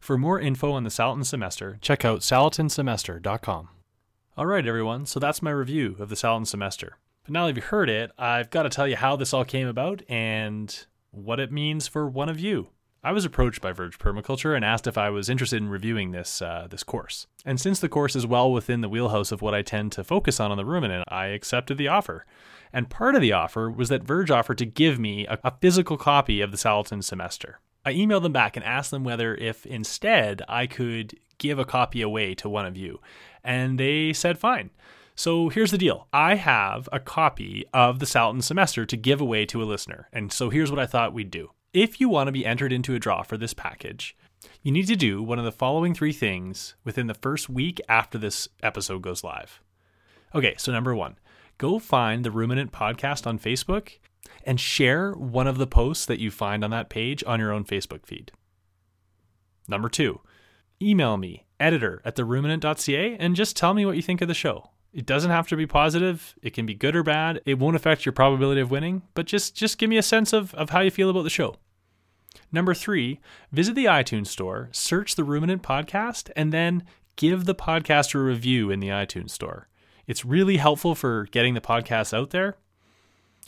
For 0.00 0.16
more 0.16 0.40
info 0.40 0.72
on 0.72 0.84
the 0.84 0.90
Salatin 0.90 1.26
semester, 1.26 1.76
check 1.82 2.02
out 2.02 2.20
salatinsemester.com. 2.20 3.68
All 4.38 4.46
right, 4.46 4.66
everyone, 4.66 5.04
so 5.04 5.20
that's 5.20 5.42
my 5.42 5.50
review 5.50 5.96
of 5.98 6.08
the 6.08 6.14
Salatin 6.14 6.46
semester. 6.46 6.96
But 7.24 7.32
now 7.32 7.46
that 7.46 7.56
you've 7.56 7.66
heard 7.66 7.90
it, 7.90 8.10
I've 8.18 8.48
got 8.48 8.62
to 8.62 8.70
tell 8.70 8.88
you 8.88 8.96
how 8.96 9.14
this 9.14 9.34
all 9.34 9.44
came 9.44 9.68
about 9.68 10.02
and 10.08 10.86
what 11.10 11.40
it 11.40 11.52
means 11.52 11.86
for 11.86 12.08
one 12.08 12.30
of 12.30 12.40
you. 12.40 12.68
I 13.02 13.12
was 13.12 13.26
approached 13.26 13.60
by 13.60 13.72
Verge 13.72 13.98
Permaculture 13.98 14.56
and 14.56 14.64
asked 14.64 14.86
if 14.86 14.96
I 14.96 15.10
was 15.10 15.28
interested 15.28 15.58
in 15.58 15.68
reviewing 15.68 16.12
this 16.12 16.40
uh, 16.40 16.68
this 16.70 16.82
course. 16.82 17.26
And 17.44 17.60
since 17.60 17.78
the 17.78 17.88
course 17.88 18.16
is 18.16 18.26
well 18.26 18.50
within 18.50 18.80
the 18.80 18.88
wheelhouse 18.88 19.30
of 19.30 19.42
what 19.42 19.54
I 19.54 19.62
tend 19.62 19.92
to 19.92 20.04
focus 20.04 20.40
on 20.40 20.50
on 20.50 20.56
the 20.56 20.64
ruminant, 20.64 21.04
I 21.08 21.26
accepted 21.26 21.76
the 21.76 21.88
offer. 21.88 22.24
And 22.72 22.90
part 22.90 23.14
of 23.14 23.20
the 23.20 23.32
offer 23.32 23.70
was 23.70 23.88
that 23.90 24.02
Verge 24.02 24.30
offered 24.30 24.58
to 24.58 24.66
give 24.66 24.98
me 24.98 25.26
a, 25.26 25.38
a 25.44 25.52
physical 25.60 25.96
copy 25.96 26.40
of 26.40 26.50
the 26.50 26.56
Salatin 26.56 27.04
semester. 27.04 27.60
I 27.84 27.92
emailed 27.92 28.22
them 28.22 28.32
back 28.32 28.56
and 28.56 28.64
asked 28.64 28.90
them 28.90 29.04
whether 29.04 29.34
if 29.34 29.66
instead 29.66 30.42
I 30.48 30.66
could 30.66 31.18
give 31.38 31.58
a 31.58 31.64
copy 31.64 32.00
away 32.00 32.34
to 32.36 32.48
one 32.48 32.66
of 32.66 32.76
you. 32.76 33.00
And 33.42 33.78
they 33.78 34.12
said 34.12 34.38
fine. 34.38 34.70
So 35.14 35.48
here's 35.48 35.70
the 35.70 35.78
deal. 35.78 36.08
I 36.12 36.34
have 36.34 36.88
a 36.92 36.98
copy 36.98 37.64
of 37.72 37.98
the 37.98 38.06
Salatin 38.06 38.42
semester 38.42 38.84
to 38.86 38.96
give 38.96 39.20
away 39.20 39.46
to 39.46 39.62
a 39.62 39.64
listener. 39.64 40.08
And 40.12 40.32
so 40.32 40.50
here's 40.50 40.70
what 40.70 40.80
I 40.80 40.86
thought 40.86 41.12
we'd 41.12 41.30
do. 41.30 41.50
If 41.72 42.00
you 42.00 42.08
want 42.08 42.28
to 42.28 42.32
be 42.32 42.46
entered 42.46 42.72
into 42.72 42.94
a 42.94 42.98
draw 42.98 43.22
for 43.22 43.36
this 43.36 43.54
package, 43.54 44.16
you 44.62 44.72
need 44.72 44.86
to 44.86 44.96
do 44.96 45.22
one 45.22 45.38
of 45.38 45.44
the 45.44 45.52
following 45.52 45.94
three 45.94 46.12
things 46.12 46.74
within 46.84 47.06
the 47.06 47.14
first 47.14 47.48
week 47.48 47.80
after 47.88 48.18
this 48.18 48.48
episode 48.62 49.02
goes 49.02 49.24
live. 49.24 49.60
Okay, 50.34 50.54
so 50.58 50.72
number 50.72 50.94
one, 50.94 51.16
go 51.58 51.78
find 51.78 52.24
the 52.24 52.30
Ruminant 52.30 52.72
Podcast 52.72 53.26
on 53.26 53.38
Facebook 53.38 53.98
and 54.44 54.60
share 54.60 55.12
one 55.12 55.46
of 55.46 55.58
the 55.58 55.66
posts 55.66 56.06
that 56.06 56.20
you 56.20 56.30
find 56.30 56.64
on 56.64 56.70
that 56.70 56.88
page 56.88 57.22
on 57.26 57.40
your 57.40 57.52
own 57.52 57.64
Facebook 57.64 58.06
feed. 58.06 58.32
Number 59.68 59.88
two, 59.88 60.20
email 60.80 61.16
me, 61.16 61.44
editor 61.58 62.02
at 62.04 62.16
theruminant.ca, 62.16 63.16
and 63.18 63.36
just 63.36 63.56
tell 63.56 63.74
me 63.74 63.86
what 63.86 63.96
you 63.96 64.02
think 64.02 64.20
of 64.20 64.28
the 64.28 64.34
show. 64.34 64.70
It 64.92 65.06
doesn't 65.06 65.30
have 65.30 65.48
to 65.48 65.56
be 65.56 65.66
positive. 65.66 66.34
It 66.40 66.54
can 66.54 66.66
be 66.66 66.74
good 66.74 66.94
or 66.94 67.02
bad. 67.02 67.40
It 67.44 67.58
won't 67.58 67.74
affect 67.74 68.06
your 68.06 68.12
probability 68.12 68.60
of 68.60 68.70
winning, 68.70 69.02
but 69.14 69.26
just 69.26 69.56
just 69.56 69.76
give 69.76 69.90
me 69.90 69.96
a 69.96 70.02
sense 70.02 70.32
of, 70.32 70.54
of 70.54 70.70
how 70.70 70.80
you 70.80 70.90
feel 70.90 71.10
about 71.10 71.22
the 71.22 71.30
show. 71.30 71.56
Number 72.52 72.74
three, 72.74 73.20
visit 73.52 73.74
the 73.74 73.86
iTunes 73.86 74.28
store, 74.28 74.68
search 74.72 75.14
the 75.14 75.24
Ruminant 75.24 75.62
Podcast, 75.62 76.30
and 76.36 76.52
then 76.52 76.84
give 77.16 77.44
the 77.44 77.54
podcast 77.54 78.14
a 78.14 78.18
review 78.18 78.70
in 78.70 78.80
the 78.80 78.88
iTunes 78.88 79.30
store. 79.30 79.68
It's 80.06 80.24
really 80.24 80.58
helpful 80.58 80.94
for 80.94 81.24
getting 81.30 81.54
the 81.54 81.60
podcast 81.60 82.12
out 82.12 82.30
there. 82.30 82.56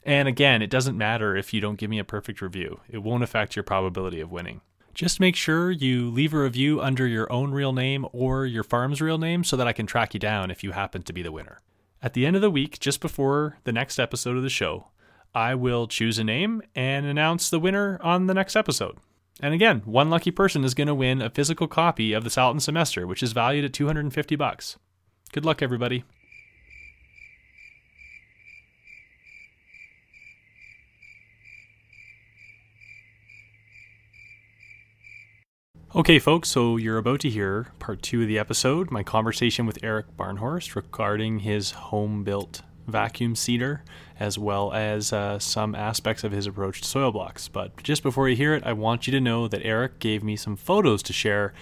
And 0.05 0.29
again, 0.29 0.63
it 0.63 0.71
doesn't 0.71 0.97
matter 0.97 1.37
if 1.37 1.53
you 1.53 1.61
don't 1.61 1.79
give 1.79 1.91
me 1.91 1.99
a 1.99 2.05
perfect 2.05 2.41
review, 2.41 2.81
it 2.89 2.99
won't 2.99 3.25
affect 3.25 3.57
your 3.57 3.65
probability 3.65 4.21
of 4.21 4.31
winning. 4.31 4.61
Just 4.95 5.21
make 5.21 5.37
sure 5.37 5.71
you 5.71 6.11
leave 6.11 6.33
a 6.33 6.39
review 6.39 6.81
under 6.81 7.07
your 7.07 7.31
own 7.31 7.51
real 7.51 7.73
name 7.73 8.07
or 8.13 8.47
your 8.47 8.63
farm's 8.63 9.03
real 9.03 9.19
name 9.19 9.45
so 9.45 9.57
that 9.57 9.67
I 9.67 9.75
can 9.75 9.85
track 9.85 10.15
you 10.15 10.21
down 10.21 10.51
if 10.51 10.65
you 10.65 10.73
happen 10.73 11.03
to 11.03 11.13
be 11.13 11.23
the 11.23 11.33
winner. 11.33 11.61
At 12.03 12.15
the 12.15 12.25
end 12.25 12.35
of 12.37 12.41
the 12.41 12.51
week, 12.51 12.79
just 12.79 13.01
before 13.01 13.59
the 13.65 13.73
next 13.73 13.99
episode 13.99 14.37
of 14.37 14.43
the 14.43 14.49
show, 14.49 14.89
I 15.37 15.55
will 15.55 15.87
choose 15.87 16.19
a 16.19 16.25
name 16.25 16.63
and 16.75 17.05
announce 17.05 17.51
the 17.51 17.61
winner 17.61 18.01
on 18.03 18.27
the 18.27 18.33
next 18.33 18.57
episode. 18.57 18.97
And 19.39 19.53
again, 19.53 19.83
one 19.85 20.09
lucky 20.09 20.31
person 20.31 20.65
is 20.65 20.73
going 20.73 20.87
to 20.87 20.95
win 20.95 21.21
a 21.21 21.29
physical 21.29 21.69
copy 21.69 22.15
of 22.15 22.25
the 22.25 22.31
Salatin 22.31 22.63
semester, 22.63 23.07
which 23.07 23.23
is 23.23 23.33
valued 23.33 23.67
at 23.67 23.75
250 23.75 24.35
bucks. 24.35 24.79
Good 25.35 25.45
luck 25.45 25.61
everybody. 25.61 26.05
Okay, 35.95 36.19
folks, 36.19 36.49
so 36.49 36.79
you're 36.79 36.97
about 36.97 37.21
to 37.21 37.29
hear 37.29 37.69
part 37.79 38.01
two 38.01 38.23
of 38.23 38.29
the 38.29 38.39
episode 38.39 38.91
my 38.91 39.03
conversation 39.03 39.67
with 39.67 39.79
Eric 39.83 40.17
Barnhorst 40.17 40.75
regarding 40.75 41.41
his 41.41 41.73
home 41.73 42.25
built 42.25 42.63
vacuum 42.87 43.35
seeder, 43.35 43.83
as 44.19 44.39
well 44.39 44.73
as 44.73 45.13
uh, 45.13 45.39
some 45.39 45.75
aspects 45.75 46.25
of 46.25 46.33
his 46.33 46.47
approach 46.47 46.81
to 46.83 46.89
soil 46.89 47.13
blocks. 47.13 47.49
But 47.49 47.83
just 47.83 48.03
before 48.03 48.29
you 48.29 48.37
hear 48.37 48.55
it, 48.55 48.65
I 48.65 48.73
want 48.73 49.07
you 49.07 49.11
to 49.13 49.21
know 49.21 49.49
that 49.49 49.65
Eric 49.65 49.99
gave 49.99 50.23
me 50.23 50.37
some 50.37 50.57
photos 50.57 51.03
to 51.05 51.13
share. 51.13 51.53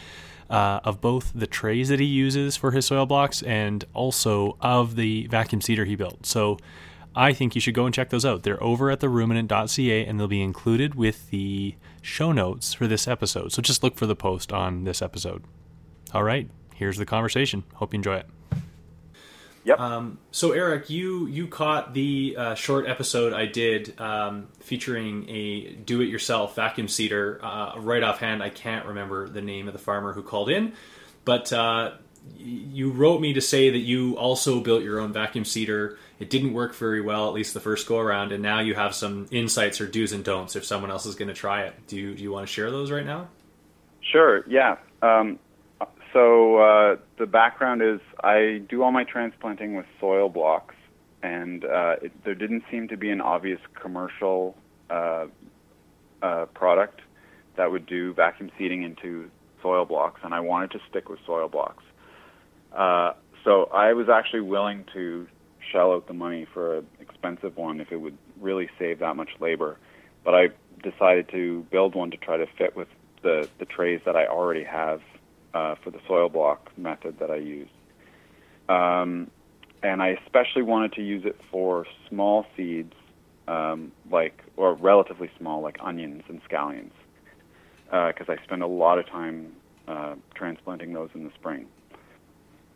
Uh, 0.50 0.78
of 0.84 1.00
both 1.00 1.32
the 1.34 1.46
trays 1.46 1.88
that 1.88 1.98
he 1.98 2.04
uses 2.04 2.54
for 2.54 2.72
his 2.72 2.84
soil 2.84 3.06
blocks 3.06 3.42
and 3.44 3.82
also 3.94 4.58
of 4.60 4.94
the 4.94 5.26
vacuum 5.28 5.62
seeder 5.62 5.86
he 5.86 5.96
built. 5.96 6.26
So 6.26 6.58
I 7.16 7.32
think 7.32 7.54
you 7.54 7.60
should 7.60 7.74
go 7.74 7.86
and 7.86 7.94
check 7.94 8.10
those 8.10 8.26
out. 8.26 8.42
They're 8.42 8.62
over 8.62 8.90
at 8.90 9.00
theruminant.ca 9.00 10.04
and 10.04 10.18
they'll 10.18 10.28
be 10.28 10.42
included 10.42 10.96
with 10.96 11.30
the 11.30 11.76
show 12.02 12.32
notes 12.32 12.74
for 12.74 12.86
this 12.86 13.06
episode. 13.06 13.52
So 13.52 13.62
just 13.62 13.82
look 13.82 13.96
for 13.96 14.06
the 14.06 14.14
post 14.16 14.52
on 14.52 14.84
this 14.84 15.00
episode. 15.00 15.44
All 16.12 16.22
right, 16.22 16.48
here's 16.74 16.98
the 16.98 17.06
conversation. 17.06 17.64
Hope 17.74 17.94
you 17.94 17.98
enjoy 17.98 18.16
it. 18.16 18.26
Yep. 19.64 19.80
Um, 19.80 20.18
so 20.30 20.52
Eric, 20.52 20.90
you 20.90 21.26
you 21.26 21.46
caught 21.46 21.94
the 21.94 22.36
uh, 22.38 22.54
short 22.54 22.86
episode 22.86 23.32
I 23.32 23.46
did 23.46 23.98
um, 23.98 24.48
featuring 24.60 25.28
a 25.28 25.72
do-it-yourself 25.72 26.54
vacuum 26.54 26.86
seeder. 26.88 27.40
Uh, 27.42 27.78
right 27.78 28.02
offhand, 28.02 28.42
I 28.42 28.50
can't 28.50 28.86
remember 28.86 29.28
the 29.28 29.40
name 29.40 29.66
of 29.66 29.72
the 29.72 29.80
farmer 29.80 30.12
who 30.12 30.22
called 30.22 30.50
in, 30.50 30.74
but 31.24 31.50
uh, 31.52 31.92
you 32.36 32.90
wrote 32.90 33.20
me 33.20 33.32
to 33.34 33.40
say 33.40 33.70
that 33.70 33.78
you 33.78 34.16
also 34.16 34.60
built 34.60 34.82
your 34.82 35.00
own 35.00 35.12
vacuum 35.12 35.44
seeder. 35.44 35.98
It 36.18 36.30
didn't 36.30 36.52
work 36.52 36.74
very 36.74 37.00
well, 37.00 37.28
at 37.28 37.34
least 37.34 37.54
the 37.54 37.60
first 37.60 37.86
go 37.86 37.98
around, 37.98 38.32
and 38.32 38.42
now 38.42 38.60
you 38.60 38.74
have 38.74 38.94
some 38.94 39.26
insights 39.30 39.80
or 39.80 39.86
do's 39.86 40.12
and 40.12 40.24
don'ts 40.24 40.56
if 40.56 40.64
someone 40.64 40.90
else 40.90 41.06
is 41.06 41.14
going 41.14 41.28
to 41.28 41.34
try 41.34 41.62
it. 41.62 41.74
Do 41.86 41.96
you 41.96 42.14
do 42.14 42.22
you 42.22 42.32
want 42.32 42.46
to 42.46 42.52
share 42.52 42.70
those 42.70 42.90
right 42.90 43.04
now? 43.04 43.28
Sure. 44.00 44.44
Yeah. 44.46 44.76
Um, 45.00 45.38
so 46.14 46.58
uh, 46.58 46.96
the 47.18 47.26
background 47.26 47.82
is 47.82 48.00
I 48.22 48.62
do 48.68 48.82
all 48.84 48.92
my 48.92 49.04
transplanting 49.04 49.74
with 49.74 49.84
soil 50.00 50.28
blocks, 50.28 50.76
and 51.22 51.64
uh, 51.64 51.96
it, 52.00 52.24
there 52.24 52.36
didn't 52.36 52.62
seem 52.70 52.88
to 52.88 52.96
be 52.96 53.10
an 53.10 53.20
obvious 53.20 53.58
commercial 53.74 54.56
uh, 54.88 55.26
uh, 56.22 56.46
product 56.46 57.00
that 57.56 57.70
would 57.70 57.84
do 57.84 58.14
vacuum 58.14 58.50
seeding 58.56 58.84
into 58.84 59.28
soil 59.60 59.84
blocks, 59.84 60.20
and 60.22 60.32
I 60.32 60.40
wanted 60.40 60.70
to 60.70 60.78
stick 60.88 61.08
with 61.08 61.18
soil 61.26 61.48
blocks. 61.48 61.82
Uh, 62.72 63.12
so 63.42 63.64
I 63.74 63.92
was 63.92 64.08
actually 64.08 64.42
willing 64.42 64.84
to 64.94 65.26
shell 65.72 65.92
out 65.92 66.06
the 66.06 66.14
money 66.14 66.46
for 66.54 66.78
an 66.78 66.86
expensive 67.00 67.56
one 67.56 67.80
if 67.80 67.90
it 67.90 67.96
would 67.96 68.16
really 68.40 68.70
save 68.78 69.00
that 69.00 69.16
much 69.16 69.30
labor, 69.40 69.78
but 70.24 70.34
I 70.34 70.48
decided 70.82 71.28
to 71.30 71.66
build 71.72 71.96
one 71.96 72.12
to 72.12 72.16
try 72.16 72.36
to 72.36 72.46
fit 72.56 72.76
with 72.76 72.88
the 73.22 73.48
the 73.58 73.64
trays 73.64 74.00
that 74.04 74.14
I 74.14 74.26
already 74.26 74.62
have 74.62 75.00
uh, 75.54 75.76
for 75.82 75.90
the 75.90 76.00
soil 76.06 76.28
block 76.28 76.70
method 76.76 77.18
that 77.20 77.30
I 77.30 77.36
use. 77.36 77.68
Um, 78.68 79.30
and 79.82 80.02
I 80.02 80.16
especially 80.24 80.62
wanted 80.62 80.92
to 80.94 81.02
use 81.02 81.24
it 81.24 81.38
for 81.50 81.86
small 82.08 82.46
seeds, 82.56 82.94
um, 83.46 83.92
like 84.10 84.42
or 84.56 84.74
relatively 84.74 85.30
small, 85.38 85.60
like 85.60 85.76
onions 85.80 86.22
and 86.28 86.40
scallions, 86.48 86.92
because 87.84 88.28
uh, 88.28 88.32
I 88.32 88.42
spend 88.44 88.62
a 88.62 88.66
lot 88.66 88.98
of 88.98 89.06
time 89.06 89.52
uh, 89.86 90.14
transplanting 90.34 90.94
those 90.94 91.10
in 91.14 91.24
the 91.24 91.30
spring. 91.38 91.66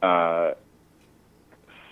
Uh, 0.02 0.52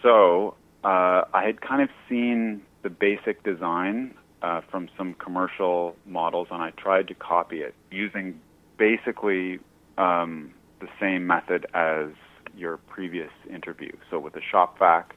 so 0.02 0.54
uh, 0.84 1.22
I 1.32 1.44
had 1.44 1.60
kind 1.62 1.82
of 1.82 1.88
seen 2.08 2.62
the 2.82 2.90
basic 2.90 3.42
design 3.42 4.14
uh, 4.42 4.60
from 4.70 4.88
some 4.96 5.14
commercial 5.14 5.96
models, 6.04 6.48
and 6.50 6.62
I 6.62 6.70
tried 6.70 7.08
to 7.08 7.14
copy 7.14 7.62
it 7.62 7.74
using 7.90 8.38
basically 8.76 9.58
um, 9.96 10.52
the 10.80 10.88
same 11.00 11.26
method 11.26 11.66
as 11.74 12.08
your 12.56 12.76
previous 12.76 13.30
interview. 13.52 13.92
So 14.10 14.18
with 14.18 14.34
a 14.36 14.40
shop 14.50 14.78
vac 14.78 15.14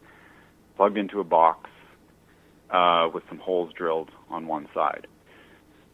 plugged 0.75 0.98
into 0.98 1.20
a 1.20 1.24
box 1.24 1.70
uh, 2.70 3.10
with 3.13 3.24
some 3.30 3.39
holes 3.39 3.74
drilled 3.74 4.12
on 4.30 4.48
one 4.48 4.68
side. 4.74 5.08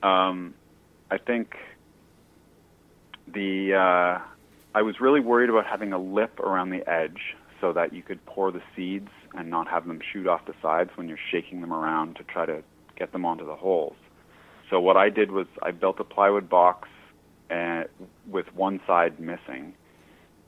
Um, 0.03 0.53
I 1.09 1.17
think 1.17 1.55
the 3.27 3.73
uh, 3.73 4.21
I 4.75 4.81
was 4.81 4.99
really 4.99 5.19
worried 5.19 5.49
about 5.49 5.65
having 5.65 5.93
a 5.93 5.99
lip 5.99 6.39
around 6.39 6.69
the 6.69 6.87
edge 6.89 7.35
so 7.61 7.73
that 7.73 7.93
you 7.93 8.03
could 8.03 8.23
pour 8.25 8.51
the 8.51 8.61
seeds 8.75 9.09
and 9.33 9.49
not 9.49 9.67
have 9.67 9.87
them 9.87 9.99
shoot 10.11 10.27
off 10.27 10.45
the 10.45 10.53
sides 10.61 10.91
when 10.95 11.07
you're 11.07 11.17
shaking 11.31 11.61
them 11.61 11.73
around 11.73 12.15
to 12.17 12.23
try 12.23 12.45
to 12.45 12.61
get 12.97 13.11
them 13.11 13.25
onto 13.25 13.45
the 13.45 13.55
holes. 13.55 13.95
So 14.69 14.79
what 14.79 14.97
I 14.97 15.09
did 15.09 15.31
was 15.31 15.47
I 15.61 15.71
built 15.71 15.99
a 15.99 16.03
plywood 16.03 16.49
box 16.49 16.89
and 17.49 17.87
with 18.29 18.53
one 18.55 18.79
side 18.87 19.19
missing, 19.19 19.73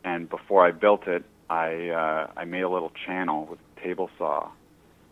and 0.03 0.29
before 0.29 0.65
I 0.65 0.71
built 0.71 1.07
it, 1.07 1.23
I 1.49 1.89
uh, 1.89 2.31
I 2.35 2.45
made 2.45 2.61
a 2.61 2.69
little 2.69 2.91
channel 3.05 3.47
with 3.49 3.59
a 3.77 3.81
table 3.81 4.09
saw 4.17 4.49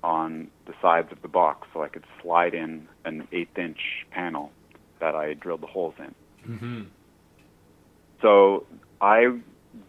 on 0.03 0.49
the 0.67 0.73
sides 0.81 1.11
of 1.11 1.21
the 1.21 1.27
box 1.27 1.67
so 1.73 1.81
I 1.81 1.87
could 1.87 2.03
slide 2.21 2.53
in 2.53 2.87
an 3.05 3.27
eighth 3.31 3.57
inch 3.57 4.05
panel 4.11 4.51
that 4.99 5.15
I 5.15 5.33
drilled 5.33 5.61
the 5.61 5.67
holes 5.67 5.95
in. 5.97 6.15
Mm-hmm. 6.53 6.81
So 8.21 8.65
I 9.01 9.39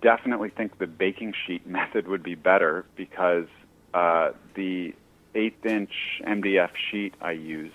definitely 0.03 0.51
think 0.51 0.79
the 0.79 0.87
baking 0.87 1.35
sheet 1.47 1.67
method 1.79 2.09
would 2.09 2.23
be 2.23 2.35
better 2.35 2.87
because 2.97 3.47
uh, 3.95 4.31
the 4.55 4.95
eighth 5.35 5.65
inch 5.67 5.93
MDF 6.23 6.71
sheet 6.91 7.15
I 7.21 7.33
used 7.33 7.75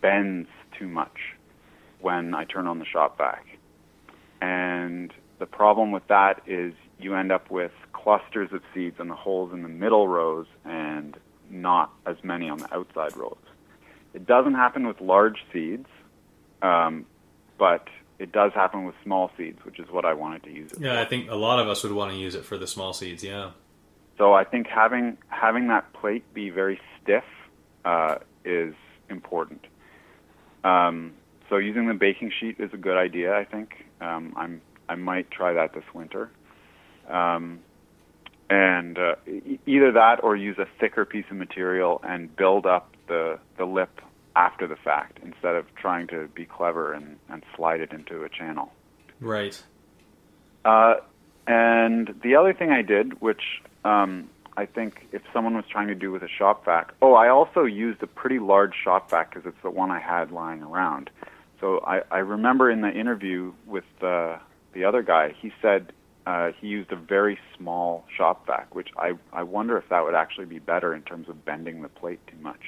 bends 0.00 0.48
too 0.78 0.88
much 0.88 1.35
when 2.06 2.34
I 2.34 2.44
turn 2.44 2.68
on 2.68 2.78
the 2.78 2.84
shop 2.84 3.18
vac. 3.18 3.44
And 4.40 5.12
the 5.40 5.46
problem 5.46 5.90
with 5.90 6.06
that 6.06 6.40
is 6.46 6.72
you 7.00 7.16
end 7.16 7.32
up 7.32 7.50
with 7.50 7.72
clusters 7.92 8.52
of 8.52 8.62
seeds 8.72 9.00
in 9.00 9.08
the 9.08 9.16
holes 9.16 9.52
in 9.52 9.64
the 9.64 9.68
middle 9.68 10.06
rows 10.06 10.46
and 10.64 11.16
not 11.50 11.92
as 12.06 12.14
many 12.22 12.48
on 12.48 12.58
the 12.58 12.72
outside 12.72 13.16
rows. 13.16 13.44
It 14.14 14.24
doesn't 14.24 14.54
happen 14.54 14.86
with 14.86 15.00
large 15.00 15.44
seeds, 15.52 15.88
um, 16.62 17.06
but 17.58 17.88
it 18.20 18.30
does 18.30 18.52
happen 18.52 18.84
with 18.84 18.94
small 19.02 19.32
seeds, 19.36 19.58
which 19.64 19.80
is 19.80 19.90
what 19.90 20.04
I 20.04 20.14
wanted 20.14 20.44
to 20.44 20.52
use 20.52 20.70
it. 20.74 20.80
Yeah, 20.80 21.00
I 21.00 21.06
think 21.06 21.28
a 21.28 21.34
lot 21.34 21.58
of 21.58 21.68
us 21.68 21.82
would 21.82 21.90
want 21.90 22.12
to 22.12 22.16
use 22.16 22.36
it 22.36 22.44
for 22.44 22.56
the 22.56 22.68
small 22.68 22.92
seeds. 22.92 23.24
Yeah. 23.24 23.50
So 24.16 24.32
I 24.32 24.44
think 24.44 24.68
having 24.68 25.18
having 25.26 25.66
that 25.68 25.92
plate 25.92 26.22
be 26.32 26.50
very 26.50 26.78
stiff 27.02 27.24
uh, 27.84 28.18
is 28.44 28.74
important. 29.10 29.66
Um, 30.62 31.14
so 31.48 31.56
using 31.56 31.86
the 31.86 31.94
baking 31.94 32.32
sheet 32.38 32.56
is 32.58 32.70
a 32.72 32.76
good 32.76 32.96
idea. 32.96 33.36
I 33.36 33.44
think 33.44 33.84
um, 34.00 34.34
I'm 34.36 34.60
I 34.88 34.94
might 34.94 35.30
try 35.30 35.52
that 35.52 35.72
this 35.74 35.84
winter. 35.94 36.30
Um, 37.08 37.60
and 38.48 38.98
uh, 38.98 39.14
e- 39.26 39.58
either 39.66 39.92
that 39.92 40.22
or 40.22 40.36
use 40.36 40.58
a 40.58 40.66
thicker 40.78 41.04
piece 41.04 41.24
of 41.30 41.36
material 41.36 42.00
and 42.04 42.34
build 42.36 42.66
up 42.66 42.94
the 43.08 43.38
the 43.58 43.64
lip 43.64 44.00
after 44.34 44.66
the 44.66 44.76
fact 44.76 45.18
instead 45.22 45.54
of 45.54 45.64
trying 45.74 46.06
to 46.08 46.28
be 46.34 46.44
clever 46.44 46.92
and, 46.92 47.16
and 47.30 47.42
slide 47.56 47.80
it 47.80 47.92
into 47.92 48.22
a 48.22 48.28
channel. 48.28 48.70
Right. 49.18 49.60
Uh, 50.64 50.96
and 51.46 52.14
the 52.22 52.36
other 52.36 52.52
thing 52.52 52.70
I 52.70 52.82
did, 52.82 53.20
which 53.22 53.62
um, 53.84 54.28
I 54.56 54.66
think 54.66 55.06
if 55.12 55.22
someone 55.32 55.54
was 55.54 55.64
trying 55.70 55.88
to 55.88 55.94
do 55.94 56.12
with 56.12 56.22
a 56.22 56.28
shop 56.28 56.66
vac, 56.66 56.92
oh, 57.00 57.14
I 57.14 57.28
also 57.28 57.64
used 57.64 58.02
a 58.02 58.06
pretty 58.06 58.38
large 58.38 58.74
shop 58.82 59.10
vac 59.10 59.32
because 59.32 59.48
it's 59.48 59.62
the 59.62 59.70
one 59.70 59.90
I 59.90 60.00
had 60.00 60.30
lying 60.32 60.62
around. 60.62 61.08
So 61.60 61.80
I, 61.86 62.00
I 62.10 62.18
remember 62.18 62.70
in 62.70 62.80
the 62.80 62.90
interview 62.90 63.52
with 63.66 63.84
uh, 64.02 64.38
the 64.72 64.84
other 64.84 65.02
guy, 65.02 65.34
he 65.40 65.52
said 65.62 65.92
uh, 66.26 66.52
he 66.60 66.66
used 66.66 66.92
a 66.92 66.96
very 66.96 67.38
small 67.56 68.04
shop 68.14 68.46
vac, 68.46 68.74
which 68.74 68.88
I, 68.96 69.12
I 69.32 69.42
wonder 69.42 69.78
if 69.78 69.88
that 69.88 70.04
would 70.04 70.14
actually 70.14 70.46
be 70.46 70.58
better 70.58 70.94
in 70.94 71.02
terms 71.02 71.28
of 71.28 71.44
bending 71.44 71.82
the 71.82 71.88
plate 71.88 72.20
too 72.26 72.38
much. 72.40 72.60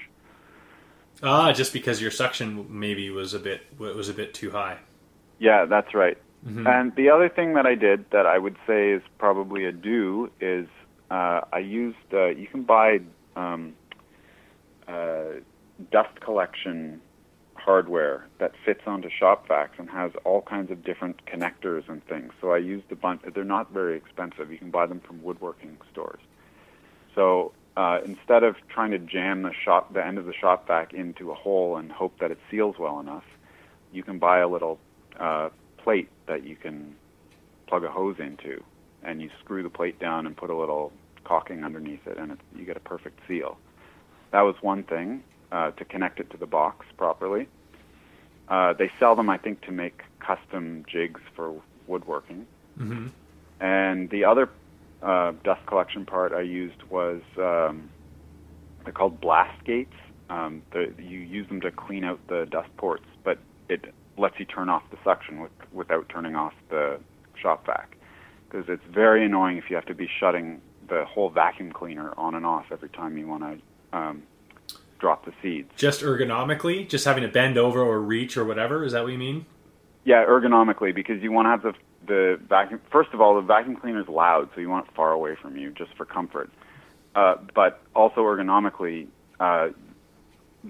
Ah, 1.22 1.52
just 1.52 1.72
because 1.72 2.00
your 2.00 2.12
suction 2.12 2.66
maybe 2.68 3.10
was 3.10 3.34
a 3.34 3.40
bit 3.40 3.62
was 3.76 4.08
a 4.08 4.14
bit 4.14 4.34
too 4.34 4.52
high. 4.52 4.78
Yeah, 5.40 5.64
that's 5.64 5.92
right. 5.92 6.16
And 6.46 6.94
the 6.94 7.10
other 7.10 7.28
thing 7.28 7.54
that 7.54 7.66
I 7.66 7.74
did 7.74 8.08
that 8.12 8.24
I 8.24 8.38
would 8.38 8.56
say 8.64 8.92
is 8.92 9.02
probably 9.18 9.64
a 9.64 9.72
do 9.72 10.30
is 10.40 10.68
uh, 11.10 11.40
I 11.52 11.58
used. 11.58 11.96
Uh, 12.12 12.26
you 12.26 12.46
can 12.46 12.62
buy 12.62 13.00
um, 13.34 13.74
uh, 14.86 15.40
dust 15.90 16.20
collection 16.20 17.00
hardware 17.68 18.26
that 18.38 18.52
fits 18.64 18.80
onto 18.86 19.10
shop 19.10 19.46
vacs 19.46 19.78
and 19.78 19.90
has 19.90 20.10
all 20.24 20.40
kinds 20.40 20.70
of 20.70 20.82
different 20.82 21.20
connectors 21.26 21.86
and 21.86 22.02
things. 22.06 22.32
So 22.40 22.52
I 22.52 22.56
used 22.56 22.90
a 22.90 22.96
bunch. 22.96 23.20
They're 23.34 23.44
not 23.44 23.70
very 23.74 23.94
expensive. 23.94 24.50
You 24.50 24.56
can 24.56 24.70
buy 24.70 24.86
them 24.86 25.00
from 25.00 25.22
woodworking 25.22 25.76
stores. 25.92 26.22
So 27.14 27.52
uh, 27.76 27.98
instead 28.06 28.42
of 28.42 28.56
trying 28.70 28.92
to 28.92 28.98
jam 28.98 29.42
the 29.42 29.52
shop, 29.52 29.92
the 29.92 30.02
end 30.02 30.16
of 30.16 30.24
the 30.24 30.32
shop 30.32 30.66
vac 30.66 30.94
into 30.94 31.30
a 31.30 31.34
hole 31.34 31.76
and 31.76 31.92
hope 31.92 32.18
that 32.20 32.30
it 32.30 32.38
seals 32.50 32.76
well 32.78 33.00
enough, 33.00 33.26
you 33.92 34.02
can 34.02 34.18
buy 34.18 34.38
a 34.38 34.48
little 34.48 34.78
uh, 35.20 35.50
plate 35.76 36.08
that 36.26 36.44
you 36.44 36.56
can 36.56 36.96
plug 37.66 37.84
a 37.84 37.90
hose 37.90 38.16
into, 38.18 38.64
and 39.02 39.20
you 39.20 39.28
screw 39.44 39.62
the 39.62 39.68
plate 39.68 39.98
down 40.00 40.26
and 40.26 40.34
put 40.34 40.48
a 40.48 40.56
little 40.56 40.90
caulking 41.24 41.64
underneath 41.64 42.06
it, 42.06 42.16
and 42.16 42.34
you 42.56 42.64
get 42.64 42.78
a 42.78 42.80
perfect 42.94 43.20
seal. 43.28 43.58
That 44.30 44.40
was 44.40 44.54
one 44.62 44.84
thing 44.84 45.22
uh, 45.52 45.72
to 45.72 45.84
connect 45.84 46.18
it 46.18 46.30
to 46.30 46.38
the 46.38 46.46
box 46.46 46.86
properly. 46.96 47.46
Uh, 48.48 48.72
they 48.72 48.90
sell 48.98 49.14
them, 49.14 49.28
I 49.28 49.36
think, 49.36 49.60
to 49.62 49.72
make 49.72 50.02
custom 50.20 50.84
jigs 50.90 51.20
for 51.34 51.54
woodworking. 51.86 52.46
Mm-hmm. 52.78 53.08
And 53.60 54.10
the 54.10 54.24
other 54.24 54.48
uh, 55.02 55.32
dust 55.44 55.64
collection 55.66 56.06
part 56.06 56.32
I 56.32 56.40
used 56.42 56.82
was 56.84 57.20
um, 57.36 57.90
they're 58.84 58.92
called 58.92 59.20
blast 59.20 59.64
gates. 59.64 59.94
Um, 60.30 60.62
the, 60.72 60.92
you 60.98 61.20
use 61.20 61.48
them 61.48 61.60
to 61.62 61.70
clean 61.70 62.04
out 62.04 62.20
the 62.28 62.46
dust 62.50 62.68
ports, 62.76 63.06
but 63.24 63.38
it 63.68 63.92
lets 64.16 64.38
you 64.38 64.44
turn 64.44 64.68
off 64.68 64.82
the 64.90 64.98
suction 65.04 65.40
with, 65.40 65.52
without 65.72 66.08
turning 66.08 66.36
off 66.36 66.54
the 66.70 66.98
shop 67.40 67.66
vac. 67.66 67.96
Because 68.48 68.68
it's 68.68 68.84
very 68.90 69.24
annoying 69.24 69.58
if 69.58 69.70
you 69.70 69.76
have 69.76 69.86
to 69.86 69.94
be 69.94 70.08
shutting 70.20 70.60
the 70.88 71.04
whole 71.04 71.28
vacuum 71.28 71.70
cleaner 71.72 72.14
on 72.16 72.34
and 72.34 72.46
off 72.46 72.66
every 72.70 72.88
time 72.88 73.18
you 73.18 73.26
want 73.26 73.42
to 73.42 73.96
um, 73.96 74.22
drop 74.98 75.24
the 75.24 75.32
seeds. 75.42 75.70
Just 75.76 76.02
ergonomically, 76.02 76.88
just 76.88 77.04
having 77.04 77.22
to 77.22 77.28
bend 77.28 77.56
over 77.56 77.80
or 77.80 78.00
reach 78.00 78.36
or 78.36 78.44
whatever. 78.44 78.84
Is 78.84 78.92
that 78.92 79.02
what 79.02 79.12
you 79.12 79.18
mean? 79.18 79.46
Yeah, 80.04 80.24
ergonomically, 80.24 80.94
because 80.94 81.22
you 81.22 81.32
want 81.32 81.46
to 81.46 81.50
have 81.50 81.62
the 81.62 81.74
the 82.06 82.40
vacuum. 82.48 82.80
First 82.90 83.10
of 83.12 83.20
all, 83.20 83.34
the 83.34 83.42
vacuum 83.42 83.76
cleaner 83.76 84.00
is 84.00 84.08
loud, 84.08 84.48
so 84.54 84.60
you 84.60 84.68
want 84.70 84.86
it 84.86 84.94
far 84.94 85.12
away 85.12 85.36
from 85.40 85.56
you, 85.56 85.70
just 85.72 85.94
for 85.96 86.04
comfort. 86.04 86.50
Uh, 87.14 87.36
but 87.54 87.82
also 87.94 88.22
ergonomically, 88.22 89.08
uh, 89.40 89.68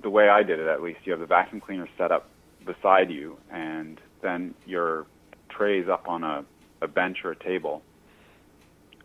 the 0.02 0.10
way 0.10 0.28
I 0.28 0.42
did 0.42 0.58
it, 0.58 0.66
at 0.66 0.82
least, 0.82 1.00
you 1.04 1.12
have 1.12 1.20
the 1.20 1.26
vacuum 1.26 1.60
cleaner 1.60 1.88
set 1.96 2.10
up 2.10 2.28
beside 2.64 3.10
you, 3.10 3.38
and 3.50 4.00
then 4.22 4.54
your 4.66 5.06
trays 5.48 5.88
up 5.88 6.08
on 6.08 6.24
a, 6.24 6.44
a 6.82 6.88
bench 6.88 7.18
or 7.24 7.32
a 7.32 7.36
table, 7.36 7.82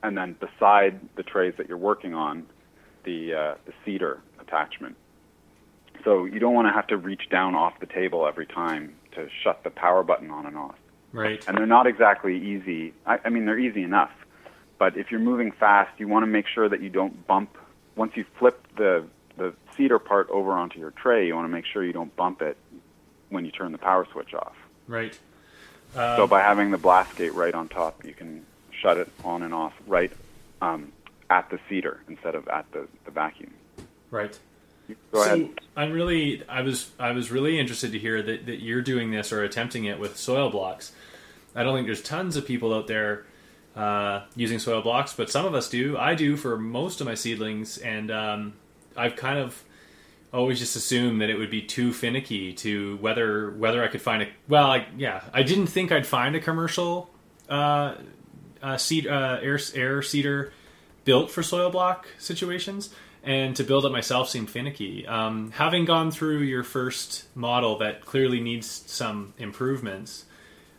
and 0.01 0.17
then 0.17 0.35
beside 0.39 0.99
the 1.15 1.23
trays 1.23 1.53
that 1.57 1.67
you're 1.67 1.77
working 1.77 2.13
on, 2.13 2.45
the 3.05 3.33
uh, 3.33 3.55
the 3.65 3.73
seeder 3.85 4.21
attachment. 4.39 4.95
So 6.03 6.25
you 6.25 6.39
don't 6.39 6.53
want 6.53 6.67
to 6.67 6.73
have 6.73 6.87
to 6.87 6.97
reach 6.97 7.29
down 7.29 7.55
off 7.55 7.79
the 7.79 7.85
table 7.85 8.27
every 8.27 8.45
time 8.45 8.95
to 9.13 9.29
shut 9.43 9.63
the 9.63 9.69
power 9.69 10.03
button 10.03 10.31
on 10.31 10.45
and 10.45 10.57
off. 10.57 10.75
Right. 11.11 11.43
And 11.47 11.57
they're 11.57 11.65
not 11.65 11.87
exactly 11.87 12.37
easy. 12.37 12.93
I, 13.05 13.19
I 13.25 13.29
mean, 13.29 13.45
they're 13.45 13.59
easy 13.59 13.83
enough, 13.83 14.11
but 14.79 14.97
if 14.97 15.11
you're 15.11 15.19
moving 15.19 15.51
fast, 15.51 15.91
you 15.99 16.07
want 16.07 16.23
to 16.23 16.27
make 16.27 16.47
sure 16.47 16.67
that 16.67 16.81
you 16.81 16.89
don't 16.89 17.25
bump. 17.27 17.57
Once 17.95 18.13
you 18.15 18.25
flip 18.39 18.67
the 18.75 19.05
the 19.37 19.53
seeder 19.75 19.97
part 19.97 20.29
over 20.29 20.51
onto 20.51 20.77
your 20.77 20.91
tray, 20.91 21.25
you 21.25 21.35
want 21.35 21.45
to 21.45 21.51
make 21.51 21.65
sure 21.65 21.83
you 21.83 21.93
don't 21.93 22.15
bump 22.15 22.41
it 22.41 22.55
when 23.29 23.45
you 23.45 23.51
turn 23.51 23.71
the 23.71 23.77
power 23.79 24.07
switch 24.11 24.33
off. 24.33 24.55
Right. 24.87 25.17
so 25.93 26.27
by 26.27 26.41
having 26.41 26.71
the 26.71 26.77
blast 26.77 27.15
gate 27.15 27.33
right 27.33 27.53
on 27.53 27.67
top, 27.67 28.05
you 28.05 28.13
can 28.13 28.45
shut 28.71 28.97
it 28.97 29.11
on 29.23 29.41
and 29.41 29.53
off 29.53 29.73
right 29.87 30.11
um, 30.61 30.91
at 31.29 31.49
the 31.49 31.59
seeder 31.67 32.01
instead 32.07 32.35
of 32.35 32.47
at 32.47 32.71
the, 32.73 32.87
the 33.05 33.11
vacuum. 33.11 33.53
Right. 34.11 34.37
Go 34.87 34.95
so 35.13 35.21
ahead. 35.21 35.49
I'm 35.75 35.91
really, 35.91 36.43
I 36.47 36.61
was, 36.61 36.91
I 36.99 37.11
was 37.11 37.31
really 37.31 37.59
interested 37.59 37.91
to 37.93 37.99
hear 37.99 38.21
that, 38.21 38.45
that 38.45 38.61
you're 38.61 38.81
doing 38.81 39.11
this 39.11 39.31
or 39.31 39.43
attempting 39.43 39.85
it 39.85 39.99
with 39.99 40.17
soil 40.17 40.49
blocks. 40.49 40.91
I 41.55 41.63
don't 41.63 41.75
think 41.75 41.87
there's 41.87 42.01
tons 42.01 42.35
of 42.35 42.45
people 42.45 42.73
out 42.73 42.87
there 42.87 43.25
uh, 43.75 44.23
using 44.35 44.59
soil 44.59 44.81
blocks, 44.81 45.13
but 45.13 45.29
some 45.29 45.45
of 45.45 45.53
us 45.53 45.69
do. 45.69 45.97
I 45.97 46.15
do 46.15 46.35
for 46.37 46.57
most 46.57 47.01
of 47.01 47.07
my 47.07 47.15
seedlings, 47.15 47.77
and 47.77 48.11
um, 48.11 48.53
I've 48.95 49.15
kind 49.15 49.39
of 49.39 49.63
always 50.33 50.59
just 50.59 50.75
assumed 50.75 51.21
that 51.21 51.29
it 51.29 51.37
would 51.37 51.51
be 51.51 51.61
too 51.61 51.93
finicky 51.93 52.53
to 52.53 52.97
whether 52.97 53.51
whether 53.51 53.83
I 53.83 53.87
could 53.87 54.01
find 54.01 54.23
a 54.23 54.27
well, 54.47 54.71
I, 54.71 54.87
yeah, 54.97 55.23
I 55.31 55.43
didn't 55.43 55.67
think 55.67 55.91
I'd 55.91 56.07
find 56.07 56.35
a 56.35 56.39
commercial 56.39 57.09
uh, 57.49 57.95
uh, 58.61 58.77
seed 58.77 59.07
uh, 59.07 59.39
air 59.41 59.59
air 59.75 60.01
seeder 60.01 60.53
built 61.05 61.29
for 61.31 61.43
soil 61.43 61.69
block 61.69 62.07
situations, 62.17 62.89
and 63.23 63.55
to 63.55 63.63
build 63.63 63.85
it 63.85 63.91
myself 63.91 64.29
seemed 64.29 64.49
finicky. 64.49 65.07
Um, 65.07 65.51
having 65.51 65.85
gone 65.85 66.11
through 66.11 66.39
your 66.39 66.63
first 66.63 67.25
model 67.35 67.77
that 67.79 68.05
clearly 68.05 68.41
needs 68.41 68.83
some 68.85 69.33
improvements, 69.37 70.25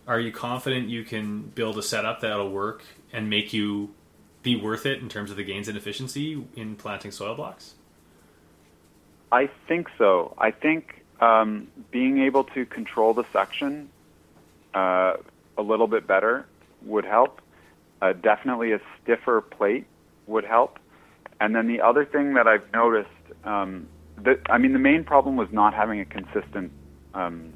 are 0.06 0.20
you 0.20 0.30
confident 0.30 0.88
you 0.88 1.04
can 1.04 1.42
build 1.42 1.78
a 1.78 1.82
setup 1.82 2.20
that'll 2.20 2.50
work 2.50 2.84
and 3.12 3.30
make 3.30 3.52
you 3.52 3.94
be 4.42 4.56
worth 4.56 4.84
it 4.84 5.00
in 5.00 5.08
terms 5.08 5.30
of 5.30 5.38
the 5.38 5.44
gains 5.44 5.68
and 5.68 5.76
efficiency 5.78 6.44
in 6.54 6.76
planting 6.76 7.10
soil 7.10 7.34
blocks? 7.34 7.74
I 9.32 9.48
think 9.66 9.88
so. 9.96 10.34
I 10.36 10.50
think 10.50 11.02
um, 11.20 11.68
being 11.90 12.18
able 12.18 12.44
to 12.44 12.66
control 12.66 13.14
the 13.14 13.24
suction 13.32 13.88
uh, 14.74 15.14
a 15.56 15.62
little 15.62 15.86
bit 15.86 16.06
better 16.06 16.46
would 16.82 17.06
help. 17.06 17.40
Uh, 18.02 18.12
definitely 18.12 18.72
a 18.72 18.80
stiffer 19.02 19.40
plate 19.40 19.86
would 20.26 20.44
help. 20.44 20.78
And 21.40 21.54
then 21.54 21.66
the 21.66 21.80
other 21.80 22.04
thing 22.04 22.34
that 22.34 22.46
I've 22.46 22.70
noticed, 22.72 23.08
um, 23.44 23.88
that 24.18 24.40
I 24.48 24.58
mean, 24.58 24.72
the 24.72 24.78
main 24.78 25.04
problem 25.04 25.36
was 25.36 25.48
not 25.52 25.74
having 25.74 26.00
a 26.00 26.04
consistent 26.04 26.72
um, 27.14 27.52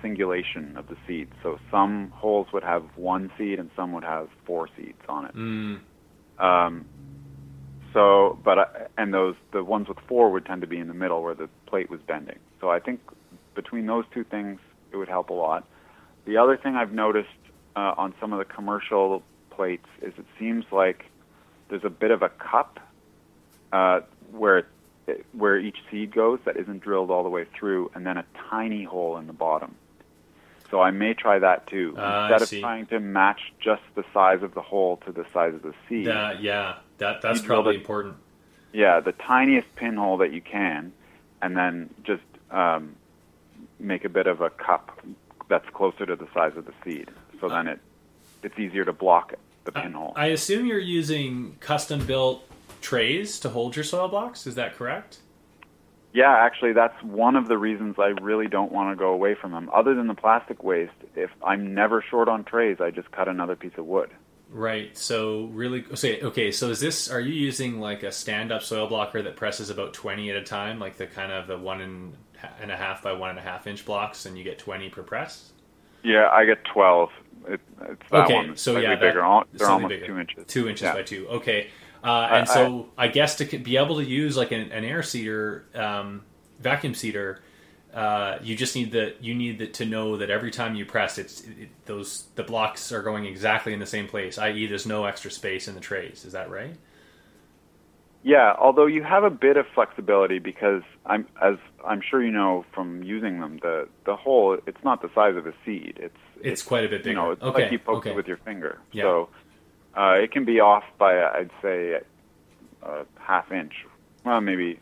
singulation 0.00 0.76
of 0.76 0.88
the 0.88 0.96
seeds. 1.06 1.32
So 1.42 1.58
some 1.70 2.10
holes 2.14 2.48
would 2.52 2.64
have 2.64 2.84
one 2.96 3.30
seed 3.38 3.58
and 3.58 3.70
some 3.76 3.92
would 3.92 4.04
have 4.04 4.28
four 4.44 4.68
seeds 4.76 5.00
on 5.08 5.26
it. 5.26 5.34
Mm. 5.34 5.80
Um, 6.38 6.84
so, 7.92 8.38
but 8.44 8.58
I, 8.58 8.66
and 8.98 9.14
those 9.14 9.36
the 9.52 9.62
ones 9.62 9.88
with 9.88 9.98
four 10.08 10.30
would 10.30 10.46
tend 10.46 10.60
to 10.62 10.66
be 10.66 10.78
in 10.78 10.88
the 10.88 10.94
middle 10.94 11.22
where 11.22 11.34
the 11.34 11.48
plate 11.66 11.90
was 11.90 12.00
bending. 12.06 12.38
So 12.60 12.70
I 12.70 12.80
think 12.80 13.00
between 13.54 13.86
those 13.86 14.04
two 14.12 14.24
things, 14.24 14.60
it 14.92 14.96
would 14.96 15.08
help 15.08 15.30
a 15.30 15.34
lot. 15.34 15.66
The 16.24 16.36
other 16.36 16.56
thing 16.56 16.74
I've 16.74 16.92
noticed 16.92 17.28
uh, 17.76 17.94
on 17.96 18.14
some 18.20 18.32
of 18.32 18.38
the 18.38 18.44
commercial 18.44 19.22
plates 19.50 19.86
is 20.00 20.12
it 20.18 20.26
seems 20.38 20.64
like 20.72 21.04
there's 21.68 21.84
a 21.84 21.90
bit 21.90 22.10
of 22.10 22.22
a 22.22 22.28
cup 22.28 22.78
uh, 23.72 24.00
where 24.30 24.66
it, 25.06 25.24
where 25.32 25.58
each 25.58 25.78
seed 25.90 26.14
goes 26.14 26.38
that 26.44 26.56
isn't 26.56 26.80
drilled 26.82 27.10
all 27.10 27.22
the 27.22 27.28
way 27.28 27.44
through, 27.58 27.90
and 27.94 28.06
then 28.06 28.16
a 28.18 28.24
tiny 28.50 28.84
hole 28.84 29.16
in 29.16 29.26
the 29.26 29.32
bottom. 29.32 29.74
So 30.70 30.80
I 30.80 30.90
may 30.90 31.12
try 31.12 31.38
that 31.38 31.66
too. 31.66 31.94
Uh, 31.98 32.28
Instead 32.32 32.42
of 32.56 32.60
trying 32.62 32.86
to 32.86 33.00
match 33.00 33.52
just 33.60 33.82
the 33.94 34.04
size 34.14 34.42
of 34.42 34.54
the 34.54 34.62
hole 34.62 34.98
to 35.04 35.12
the 35.12 35.26
size 35.32 35.54
of 35.54 35.62
the 35.62 35.74
seed, 35.88 36.06
That, 36.06 36.42
yeah, 36.42 36.76
that 36.98 37.20
that's 37.20 37.42
probably 37.42 37.74
it- 37.74 37.78
important. 37.80 38.14
yeah, 38.72 39.00
the 39.00 39.12
tiniest 39.12 39.74
pinhole 39.76 40.16
that 40.18 40.32
you 40.32 40.40
can, 40.40 40.92
and 41.42 41.56
then 41.56 41.90
just 42.04 42.22
um, 42.50 42.94
make 43.80 44.04
a 44.04 44.08
bit 44.08 44.26
of 44.26 44.40
a 44.40 44.48
cup 44.50 44.98
that's 45.48 45.68
closer 45.70 46.06
to 46.06 46.16
the 46.16 46.28
size 46.32 46.56
of 46.56 46.64
the 46.64 46.72
seed. 46.84 47.10
So 47.40 47.48
then 47.48 47.66
it 47.66 47.80
it's 48.42 48.58
easier 48.58 48.84
to 48.84 48.92
block 48.92 49.34
the 49.64 49.72
pinhole. 49.72 50.12
I 50.16 50.26
assume 50.26 50.66
you're 50.66 50.78
using 50.78 51.56
custom 51.60 52.04
built 52.06 52.44
trays 52.82 53.40
to 53.40 53.48
hold 53.48 53.74
your 53.76 53.84
soil 53.84 54.08
blocks. 54.08 54.46
Is 54.46 54.54
that 54.56 54.74
correct? 54.76 55.18
yeah, 56.14 56.30
actually, 56.36 56.74
that's 56.74 57.02
one 57.02 57.36
of 57.36 57.48
the 57.48 57.56
reasons 57.56 57.94
I 57.98 58.08
really 58.20 58.46
don't 58.46 58.70
want 58.70 58.92
to 58.92 58.96
go 58.96 59.12
away 59.14 59.34
from 59.34 59.52
them. 59.52 59.70
Other 59.72 59.94
than 59.94 60.08
the 60.08 60.14
plastic 60.14 60.62
waste, 60.62 60.92
if 61.16 61.30
I'm 61.42 61.72
never 61.74 62.04
short 62.10 62.28
on 62.28 62.44
trays, 62.44 62.82
I 62.82 62.90
just 62.90 63.10
cut 63.12 63.28
another 63.28 63.56
piece 63.56 63.72
of 63.78 63.86
wood. 63.86 64.10
Right. 64.50 64.94
So 64.98 65.44
really, 65.54 65.86
say 65.94 66.20
okay. 66.20 66.52
So 66.52 66.68
is 66.68 66.80
this? 66.80 67.10
Are 67.10 67.18
you 67.20 67.32
using 67.32 67.80
like 67.80 68.02
a 68.02 68.12
stand-up 68.12 68.62
soil 68.62 68.86
blocker 68.86 69.22
that 69.22 69.36
presses 69.36 69.70
about 69.70 69.94
twenty 69.94 70.28
at 70.28 70.36
a 70.36 70.42
time, 70.42 70.78
like 70.78 70.98
the 70.98 71.06
kind 71.06 71.32
of 71.32 71.46
the 71.46 71.56
one 71.56 71.80
and, 71.80 72.14
and 72.60 72.70
a 72.70 72.76
half 72.76 73.02
by 73.02 73.12
one 73.14 73.30
and 73.30 73.38
a 73.38 73.42
half 73.42 73.66
inch 73.66 73.86
blocks, 73.86 74.26
and 74.26 74.36
you 74.36 74.44
get 74.44 74.58
twenty 74.58 74.90
per 74.90 75.02
press? 75.02 75.52
Yeah, 76.02 76.28
I 76.30 76.44
get 76.44 76.62
twelve. 76.66 77.08
It, 77.48 77.62
it's 77.88 78.02
that 78.10 78.24
okay. 78.26 78.34
one. 78.34 78.56
So 78.58 78.76
yeah, 78.78 78.94
bigger. 78.96 79.14
that- 79.14 79.24
Al- 79.24 79.44
They're 79.54 79.70
almost 79.70 79.88
bigger. 79.88 80.06
two 80.06 80.18
inches. 80.18 80.44
Two 80.46 80.68
inches 80.68 80.82
Yeah. 80.82 80.92
by 80.96 81.02
two. 81.02 81.26
Okay. 81.28 81.68
Uh, 82.02 82.28
and 82.32 82.48
I- 82.48 82.54
so 82.54 82.88
I, 82.98 83.08
guess 83.08 83.36
to 83.36 83.44
be 83.58 83.76
able 83.76 83.96
to 83.96 84.04
use 84.04 84.36
like 84.36 84.52
an, 84.52 84.72
an 84.72 84.84
air 84.84 85.02
seeder, 85.02 85.64
um, 85.74 86.22
vacuum 86.60 86.94
seeder, 86.94 87.40
uh, 87.94 88.38
you 88.42 88.56
just 88.56 88.74
need 88.74 88.90
the 88.90 89.14
you 89.20 89.34
need 89.34 89.58
the, 89.58 89.66
to 89.68 89.84
know 89.84 90.16
that 90.16 90.30
every 90.30 90.50
time 90.50 90.74
you 90.74 90.84
press, 90.86 91.18
it's 91.18 91.42
it, 91.42 91.68
those 91.84 92.24
the 92.36 92.42
blocks 92.42 92.90
are 92.90 93.02
going 93.02 93.26
exactly 93.26 93.72
in 93.72 93.78
the 93.80 93.86
same 93.86 94.08
place. 94.08 94.38
I.e., 94.38 94.66
there's 94.66 94.86
no 94.86 95.04
extra 95.04 95.30
space 95.30 95.68
in 95.68 95.74
the 95.74 95.80
trays. 95.80 96.24
Is 96.24 96.32
that 96.32 96.50
right? 96.50 96.76
Yeah, 98.22 98.54
although 98.58 98.86
you 98.86 99.02
have 99.02 99.24
a 99.24 99.30
bit 99.30 99.56
of 99.56 99.66
flexibility 99.74 100.38
because 100.38 100.82
I'm 101.06 101.26
as 101.42 101.56
I'm 101.84 102.00
sure 102.00 102.22
you 102.22 102.30
know 102.30 102.64
from 102.72 103.02
using 103.02 103.40
them, 103.40 103.58
the 103.62 103.88
the 104.06 104.14
hole 104.16 104.58
it's 104.66 104.82
not 104.84 105.02
the 105.02 105.10
size 105.14 105.36
of 105.36 105.46
a 105.46 105.52
seed. 105.64 105.98
It's 106.00 106.16
It's 106.40 106.62
quite 106.62 106.84
a 106.84 106.88
bit 106.88 107.04
You 107.04 107.14
know, 107.14 107.30
bigger. 107.30 107.32
it's 107.32 107.42
Okay, 107.42 107.62
like 107.64 107.72
you 107.72 107.78
poke 107.80 108.06
okay. 108.06 108.10
it 108.10 108.16
with 108.16 108.28
your 108.28 108.36
finger. 108.38 108.78
Yeah. 108.92 109.02
So 109.04 109.28
uh, 109.96 110.12
it 110.12 110.32
can 110.32 110.44
be 110.44 110.60
off 110.60 110.84
by 110.98 111.22
I'd 111.22 111.50
say 111.60 112.00
a 112.82 113.04
half 113.18 113.52
inch, 113.52 113.74
well 114.24 114.40
maybe 114.40 114.78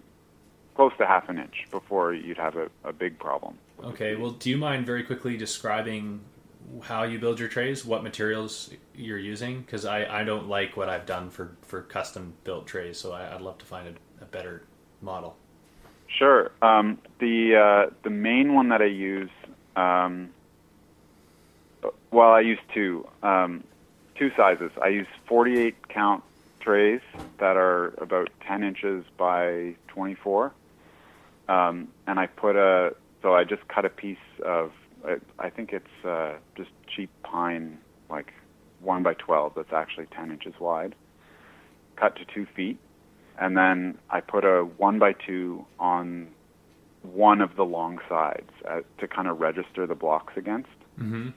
close 0.75 0.93
to 0.99 1.07
half 1.07 1.29
an 1.29 1.39
inch 1.39 1.67
before 1.71 2.15
you'd 2.15 2.39
have 2.39 2.57
a, 2.57 2.71
a 2.85 2.93
big 2.93 3.19
problem. 3.19 3.59
Okay. 3.83 4.15
Well, 4.17 4.31
do 4.31 4.51
you 4.51 4.57
mind 4.57 4.87
very 4.87 5.03
quickly 5.03 5.37
describing 5.37 6.21
how 6.83 7.03
you 7.03 7.19
build 7.19 7.39
your 7.41 7.49
trays, 7.49 7.85
what 7.85 8.03
materials 8.03 8.71
you're 8.95 9.19
using? 9.19 9.61
Because 9.61 9.85
I, 9.85 10.21
I 10.21 10.25
don't 10.25 10.49
like 10.49 10.77
what 10.77 10.89
I've 10.89 11.07
done 11.07 11.31
for, 11.31 11.57
for 11.63 11.83
custom 11.83 12.35
built 12.45 12.67
trays, 12.67 12.99
so 12.99 13.13
I, 13.13 13.35
I'd 13.35 13.41
love 13.41 13.59
to 13.59 13.67
find 13.67 13.89
a, 13.89 14.23
a 14.23 14.27
better 14.27 14.63
model. 15.03 15.37
Sure. 16.09 16.51
Um, 16.63 16.99
the 17.19 17.57
uh, 17.57 17.95
the 18.03 18.11
main 18.11 18.55
one 18.55 18.69
that 18.71 18.83
I 18.83 18.87
use, 18.87 19.31
um, 19.77 20.31
well, 22.11 22.31
I 22.33 22.41
use 22.41 22.59
two 22.75 23.07
um, 23.23 23.65
two 24.21 24.31
sizes. 24.37 24.71
I 24.81 24.89
use 24.89 25.07
48 25.27 25.89
count 25.89 26.23
trays 26.61 27.01
that 27.39 27.57
are 27.57 27.95
about 27.99 28.29
10 28.47 28.63
inches 28.63 29.05
by 29.17 29.75
24, 29.89 30.53
um, 31.49 31.89
and 32.07 32.21
I 32.21 32.27
put 32.27 32.55
a 32.55 32.95
so 33.23 33.35
I 33.35 33.45
just 33.45 33.67
cut 33.69 33.85
a 33.85 33.89
piece 33.91 34.19
of 34.45 34.73
I, 35.07 35.17
I 35.39 35.51
think 35.51 35.73
it's 35.73 36.05
uh, 36.05 36.35
just 36.57 36.71
cheap 36.87 37.11
pine, 37.23 37.79
like 38.11 38.33
one 38.81 39.03
by 39.03 39.15
12. 39.15 39.55
That's 39.57 39.73
actually 39.73 40.07
10 40.07 40.31
inches 40.31 40.55
wide, 40.61 40.95
cut 41.97 42.15
to 42.17 42.25
two 42.25 42.47
feet 42.55 42.79
and 43.41 43.57
then 43.57 43.97
I 44.11 44.21
put 44.21 44.45
a 44.45 44.65
one 44.77 44.99
by 44.99 45.15
two 45.15 45.65
on 45.79 46.29
one 47.03 47.41
of 47.41 47.57
the 47.57 47.65
long 47.65 47.99
sides 48.09 48.51
uh, 48.69 48.81
to 48.99 49.09
kind 49.09 49.27
of 49.29 49.41
register 49.41 49.87
the 49.87 49.95
blocks 49.95 50.35
against, 50.37 50.69
Mm-hmm. 51.01 51.31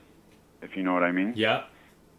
if 0.61 0.75
you 0.75 0.83
know 0.83 0.93
what 0.93 1.03
I 1.03 1.13
mean. 1.13 1.31
Yeah. 1.37 1.63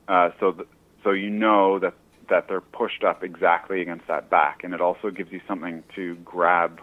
Uh, 0.09 0.31
so, 0.41 0.53
th- 0.53 0.69
so 1.03 1.11
you 1.11 1.31
know 1.31 1.79
that 1.79 1.95
that 2.29 2.49
they're 2.49 2.61
pushed 2.61 3.05
up 3.05 3.23
exactly 3.23 3.83
against 3.83 4.07
that 4.07 4.31
back, 4.31 4.65
and 4.65 4.73
it 4.73 4.81
also 4.81 5.11
gives 5.11 5.31
you 5.31 5.41
something 5.47 5.83
to 5.95 6.15
grab 6.17 6.81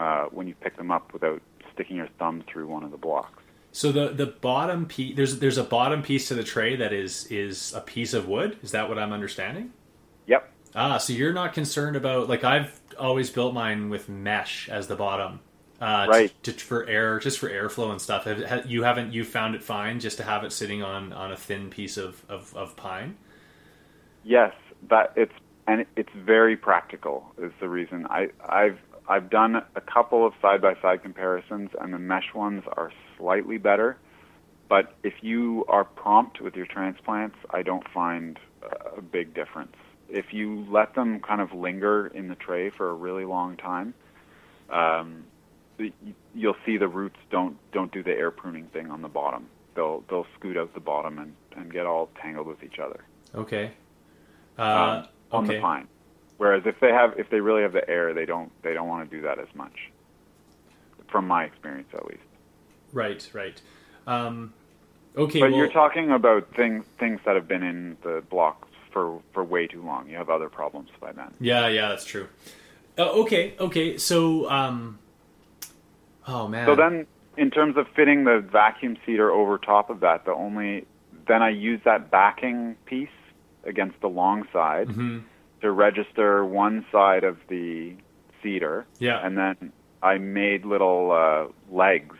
uh, 0.00 0.24
when 0.26 0.48
you 0.48 0.54
pick 0.54 0.76
them 0.76 0.90
up 0.90 1.12
without 1.12 1.40
sticking 1.72 1.96
your 1.96 2.08
thumb 2.18 2.42
through 2.52 2.66
one 2.66 2.82
of 2.82 2.90
the 2.90 2.96
blocks. 2.96 3.42
So 3.72 3.90
the 3.90 4.08
the 4.08 4.26
bottom 4.26 4.86
piece 4.86 5.16
there's 5.16 5.38
there's 5.38 5.58
a 5.58 5.64
bottom 5.64 6.02
piece 6.02 6.28
to 6.28 6.34
the 6.34 6.44
tray 6.44 6.76
that 6.76 6.92
is 6.92 7.26
is 7.26 7.72
a 7.74 7.80
piece 7.80 8.12
of 8.12 8.28
wood. 8.28 8.58
Is 8.62 8.72
that 8.72 8.88
what 8.88 8.98
I'm 8.98 9.12
understanding? 9.12 9.72
Yep. 10.26 10.52
Ah, 10.74 10.98
so 10.98 11.12
you're 11.12 11.32
not 11.32 11.54
concerned 11.54 11.96
about 11.96 12.28
like 12.28 12.44
I've 12.44 12.78
always 12.98 13.30
built 13.30 13.54
mine 13.54 13.88
with 13.88 14.08
mesh 14.10 14.68
as 14.68 14.88
the 14.88 14.96
bottom, 14.96 15.40
uh, 15.82 16.06
Right. 16.08 16.42
To, 16.44 16.52
to, 16.52 16.64
for 16.64 16.86
air, 16.86 17.18
just 17.18 17.40
for 17.40 17.50
airflow 17.50 17.90
and 17.90 18.00
stuff. 18.00 18.24
Have, 18.24 18.38
have, 18.44 18.70
you 18.70 18.84
haven't 18.84 19.12
you 19.12 19.24
found 19.24 19.56
it 19.56 19.64
fine 19.64 19.98
just 19.98 20.16
to 20.18 20.22
have 20.22 20.44
it 20.44 20.52
sitting 20.52 20.82
on 20.82 21.12
on 21.12 21.32
a 21.32 21.36
thin 21.36 21.70
piece 21.70 21.96
of 21.96 22.24
of, 22.28 22.54
of 22.56 22.76
pine? 22.76 23.16
Yes, 24.22 24.54
that 24.88 25.12
it's 25.16 25.32
and 25.66 25.84
it's 25.96 26.12
very 26.14 26.56
practical 26.56 27.32
is 27.36 27.52
the 27.60 27.68
reason. 27.68 28.06
I 28.06 28.28
I've 28.48 28.78
I've 29.08 29.28
done 29.28 29.56
a 29.74 29.80
couple 29.80 30.24
of 30.24 30.34
side 30.40 30.62
by 30.62 30.74
side 30.80 31.02
comparisons 31.02 31.70
and 31.80 31.92
the 31.92 31.98
mesh 31.98 32.32
ones 32.32 32.62
are 32.76 32.92
slightly 33.18 33.58
better, 33.58 33.98
but 34.68 34.94
if 35.02 35.14
you 35.20 35.64
are 35.66 35.84
prompt 35.84 36.40
with 36.40 36.54
your 36.54 36.66
transplants, 36.66 37.36
I 37.50 37.62
don't 37.62 37.88
find 37.88 38.38
a 38.96 39.02
big 39.02 39.34
difference. 39.34 39.74
If 40.08 40.32
you 40.32 40.64
let 40.70 40.94
them 40.94 41.18
kind 41.18 41.40
of 41.40 41.52
linger 41.52 42.06
in 42.06 42.28
the 42.28 42.36
tray 42.36 42.70
for 42.70 42.90
a 42.90 42.94
really 42.94 43.24
long 43.24 43.56
time, 43.56 43.94
um, 44.70 45.24
you'll 46.34 46.56
see 46.66 46.76
the 46.76 46.88
roots 46.88 47.18
don't 47.30 47.56
don't 47.72 47.92
do 47.92 48.02
the 48.02 48.12
air 48.12 48.30
pruning 48.30 48.66
thing 48.66 48.90
on 48.90 49.02
the 49.02 49.08
bottom. 49.08 49.46
They'll 49.74 50.04
they'll 50.08 50.26
scoot 50.38 50.56
out 50.56 50.74
the 50.74 50.80
bottom 50.80 51.18
and, 51.18 51.34
and 51.56 51.72
get 51.72 51.86
all 51.86 52.10
tangled 52.20 52.46
with 52.46 52.62
each 52.62 52.78
other 52.78 53.04
Okay. 53.34 53.72
Uh, 54.58 54.62
um, 54.62 55.08
on 55.30 55.44
okay. 55.44 55.56
the 55.56 55.60
pine. 55.60 55.88
Whereas 56.36 56.62
if 56.66 56.78
they 56.80 56.90
have, 56.90 57.18
if 57.18 57.30
they 57.30 57.40
really 57.40 57.62
have 57.62 57.72
the 57.72 57.88
air, 57.88 58.14
they 58.14 58.26
don't, 58.26 58.50
they 58.62 58.74
don't 58.74 58.88
want 58.88 59.08
to 59.08 59.16
do 59.16 59.22
that 59.22 59.38
as 59.38 59.48
much. 59.54 59.90
From 61.10 61.26
my 61.26 61.44
experience, 61.44 61.88
at 61.94 62.04
least. 62.06 62.22
Right. 62.92 63.28
Right. 63.32 63.60
Um, 64.06 64.52
okay. 65.16 65.40
But 65.40 65.50
well, 65.50 65.58
you're 65.58 65.72
talking 65.72 66.10
about 66.10 66.54
things, 66.54 66.84
things 66.98 67.20
that 67.24 67.36
have 67.36 67.48
been 67.48 67.62
in 67.62 67.96
the 68.02 68.22
blocks 68.28 68.68
for 68.92 69.20
for 69.32 69.42
way 69.44 69.66
too 69.66 69.82
long. 69.82 70.08
You 70.08 70.16
have 70.16 70.28
other 70.28 70.48
problems 70.48 70.90
by 71.00 71.12
then. 71.12 71.32
Yeah, 71.40 71.68
yeah, 71.68 71.88
that's 71.88 72.04
true. 72.04 72.28
Uh, 72.98 73.10
okay, 73.10 73.54
okay. 73.58 73.96
So, 73.96 74.50
um, 74.50 74.98
oh 76.26 76.48
man. 76.48 76.66
So 76.66 76.74
then, 76.76 77.06
in 77.36 77.50
terms 77.50 77.76
of 77.76 77.86
fitting 77.94 78.24
the 78.24 78.40
vacuum 78.40 78.96
seeder 79.06 79.30
over 79.30 79.58
top 79.58 79.90
of 79.90 80.00
that, 80.00 80.24
the 80.24 80.32
only 80.34 80.86
then 81.26 81.42
I 81.42 81.50
use 81.50 81.80
that 81.84 82.10
backing 82.10 82.74
piece 82.84 83.08
against 83.64 84.00
the 84.00 84.08
long 84.08 84.46
side 84.52 84.88
Mhm. 84.88 85.22
to 85.60 85.70
register 85.70 86.44
one 86.44 86.84
side 86.90 87.22
of 87.22 87.38
the 87.48 87.94
seeder. 88.42 88.84
Yeah. 88.98 89.24
And 89.24 89.38
then 89.38 89.72
I 90.02 90.18
made 90.18 90.64
little 90.64 91.12
uh, 91.12 91.46
legs 91.74 92.16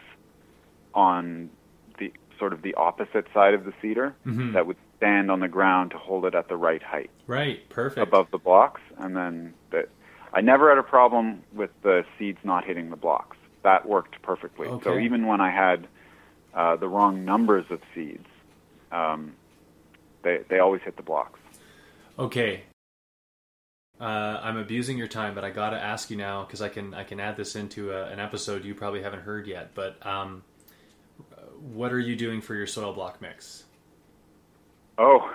on 0.94 1.50
the 1.98 2.12
sort 2.38 2.52
of 2.52 2.62
the 2.62 2.74
opposite 2.74 3.26
side 3.34 3.54
of 3.54 3.64
the 3.64 3.72
seeder 3.82 4.14
Mhm. 4.26 4.52
that 4.52 4.66
would 4.66 4.76
stand 4.98 5.30
on 5.30 5.40
the 5.40 5.48
ground 5.48 5.90
to 5.90 5.98
hold 5.98 6.24
it 6.26 6.34
at 6.34 6.48
the 6.48 6.56
right 6.56 6.82
height 6.82 7.10
Right. 7.26 7.68
Perfect. 7.68 8.06
above 8.06 8.30
the 8.30 8.38
blocks. 8.38 8.80
And 8.98 9.16
then 9.16 9.54
the, 9.70 9.88
I 10.32 10.40
never 10.42 10.68
had 10.68 10.78
a 10.78 10.82
problem 10.82 11.42
with 11.52 11.70
the 11.82 12.04
seeds 12.18 12.38
not 12.44 12.64
hitting 12.64 12.90
the 12.90 12.96
blocks. 12.96 13.36
That 13.62 13.86
worked 13.86 14.20
perfectly. 14.22 14.68
So 14.82 14.98
even 14.98 15.26
when 15.26 15.40
I 15.40 15.50
had 15.50 15.86
uh, 16.54 16.76
the 16.76 16.88
wrong 16.88 17.24
numbers 17.24 17.64
of 17.70 17.80
seeds, 17.94 18.26
um, 18.90 19.34
they 20.22 20.40
they 20.48 20.58
always 20.58 20.82
hit 20.82 20.96
the 20.96 21.02
blocks. 21.02 21.38
Okay. 22.18 22.64
Uh, 24.00 24.40
I'm 24.42 24.56
abusing 24.56 24.98
your 24.98 25.06
time, 25.06 25.34
but 25.34 25.44
I 25.44 25.50
gotta 25.50 25.76
ask 25.76 26.10
you 26.10 26.16
now 26.16 26.42
because 26.42 26.60
I 26.60 26.68
can 26.68 26.92
I 26.92 27.04
can 27.04 27.20
add 27.20 27.36
this 27.36 27.54
into 27.54 27.92
a, 27.92 28.06
an 28.06 28.18
episode 28.18 28.64
you 28.64 28.74
probably 28.74 29.02
haven't 29.02 29.20
heard 29.20 29.46
yet. 29.46 29.74
But 29.74 30.04
um, 30.04 30.42
what 31.60 31.92
are 31.92 32.00
you 32.00 32.16
doing 32.16 32.40
for 32.40 32.54
your 32.54 32.66
soil 32.66 32.92
block 32.92 33.22
mix? 33.22 33.64
Oh, 34.98 35.30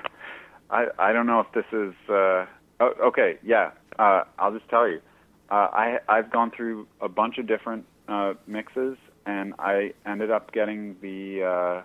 I 0.70 0.86
I 0.98 1.12
don't 1.12 1.26
know 1.26 1.40
if 1.40 1.52
this 1.52 1.66
is. 1.72 1.94
Uh, 2.08 2.46
oh, 2.80 2.92
okay, 3.04 3.38
yeah. 3.44 3.72
Uh, 3.98 4.24
I'll 4.38 4.52
just 4.52 4.68
tell 4.68 4.88
you. 4.88 5.00
Uh, 5.50 5.54
I 5.54 5.98
I've 6.08 6.30
gone 6.30 6.50
through 6.50 6.86
a 7.00 7.08
bunch 7.08 7.38
of 7.38 7.46
different 7.46 7.86
uh, 8.08 8.34
mixes, 8.46 8.96
and 9.26 9.54
I 9.58 9.92
ended 10.04 10.30
up 10.30 10.52
getting 10.52 10.96
the 11.00 11.44
uh, 11.44 11.82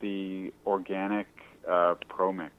the 0.00 0.52
organic 0.66 1.26
uh, 1.68 1.94
Pro 2.08 2.32
Mix 2.32 2.52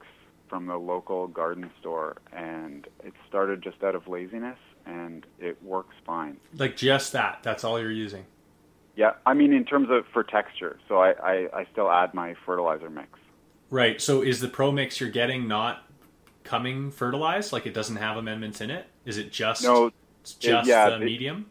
from 0.48 0.66
the 0.66 0.76
local 0.76 1.28
garden 1.28 1.70
store, 1.80 2.16
and 2.32 2.86
it 3.04 3.12
started 3.28 3.62
just 3.62 3.82
out 3.82 3.94
of 3.94 4.08
laziness, 4.08 4.58
and 4.86 5.26
it 5.38 5.62
works 5.62 5.94
fine. 6.06 6.38
Like 6.56 6.76
just 6.76 7.12
that. 7.12 7.40
That's 7.42 7.64
all 7.64 7.80
you're 7.80 7.90
using. 7.90 8.24
Yeah, 8.96 9.12
I 9.26 9.34
mean 9.34 9.52
in 9.52 9.64
terms 9.64 9.88
of 9.90 10.04
for 10.12 10.24
texture, 10.24 10.78
so 10.88 10.98
I, 10.98 11.10
I, 11.22 11.60
I 11.60 11.66
still 11.72 11.90
add 11.90 12.14
my 12.14 12.34
fertilizer 12.44 12.90
mix. 12.90 13.10
Right. 13.70 14.00
So 14.00 14.22
is 14.22 14.40
the 14.40 14.48
Pro 14.48 14.72
Mix 14.72 15.00
you're 15.00 15.10
getting 15.10 15.46
not 15.46 15.84
coming 16.42 16.90
fertilized? 16.90 17.52
Like 17.52 17.66
it 17.66 17.74
doesn't 17.74 17.96
have 17.96 18.16
amendments 18.16 18.60
in 18.60 18.70
it? 18.70 18.86
Is 19.04 19.18
it 19.18 19.30
just 19.30 19.62
No, 19.62 19.92
it's 20.36 20.46
just 20.46 20.68
yeah, 20.68 20.90
the 20.90 20.98
the- 20.98 21.04
medium? 21.04 21.46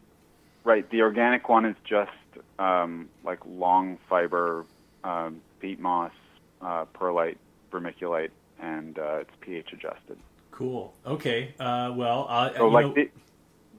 Right. 0.64 0.88
The 0.90 1.00
organic 1.02 1.48
one 1.48 1.64
is 1.64 1.76
just 1.84 2.10
um, 2.58 3.08
like 3.24 3.38
long 3.46 3.98
fiber 4.08 4.66
um, 5.02 5.40
peat 5.60 5.80
moss, 5.80 6.12
uh, 6.60 6.84
perlite, 6.92 7.38
vermiculite, 7.72 8.30
and 8.60 8.98
uh, 8.98 9.20
it's 9.20 9.30
pH 9.40 9.72
adjusted. 9.72 10.18
Cool. 10.50 10.92
Okay. 11.06 11.54
Uh, 11.58 11.92
well, 11.94 12.26
uh, 12.28 12.52
So 12.56 12.68
like 12.68 12.86
know- 12.86 12.94
the 12.94 13.10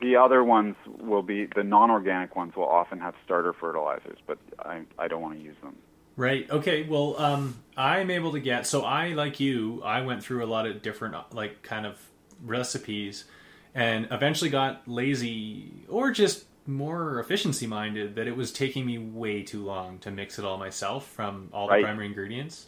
the 0.02 0.16
other 0.16 0.44
ones 0.44 0.76
will 0.86 1.22
be 1.22 1.46
the 1.46 1.64
non-organic 1.64 2.36
ones 2.36 2.56
will 2.56 2.70
often 2.70 3.00
have 3.00 3.14
starter 3.26 3.54
fertilizers, 3.54 4.18
but 4.26 4.38
I 4.60 4.82
I 4.98 5.08
don't 5.08 5.22
want 5.22 5.38
to 5.38 5.44
use 5.44 5.58
them. 5.62 5.76
Right. 6.16 6.50
Okay. 6.50 6.84
Well, 6.84 7.16
um, 7.20 7.56
I'm 7.78 8.10
able 8.10 8.32
to 8.34 8.40
get. 8.40 8.66
So 8.68 8.82
I, 8.82 9.10
like 9.10 9.40
you, 9.40 9.82
I 9.86 10.02
went 10.02 10.24
through 10.24 10.44
a 10.44 10.48
lot 10.48 10.66
of 10.68 10.82
different, 10.82 11.16
like, 11.34 11.62
kind 11.62 11.86
of 11.86 11.98
recipes, 12.44 13.24
and 13.74 14.08
eventually 14.12 14.50
got 14.50 14.88
lazy 14.88 15.72
or 15.88 16.12
just 16.12 16.46
more 16.66 17.20
efficiency 17.20 17.68
minded. 17.68 18.16
That 18.16 18.28
it 18.28 18.36
was 18.36 18.52
taking 18.52 18.86
me 18.86 18.98
way 18.98 19.44
too 19.44 19.64
long 19.64 20.00
to 20.00 20.12
mix 20.12 20.40
it 20.40 20.46
all 20.46 20.58
myself 20.58 21.08
from 21.08 21.50
all 21.54 21.68
the 21.68 21.82
primary 21.82 22.08
ingredients, 22.08 22.68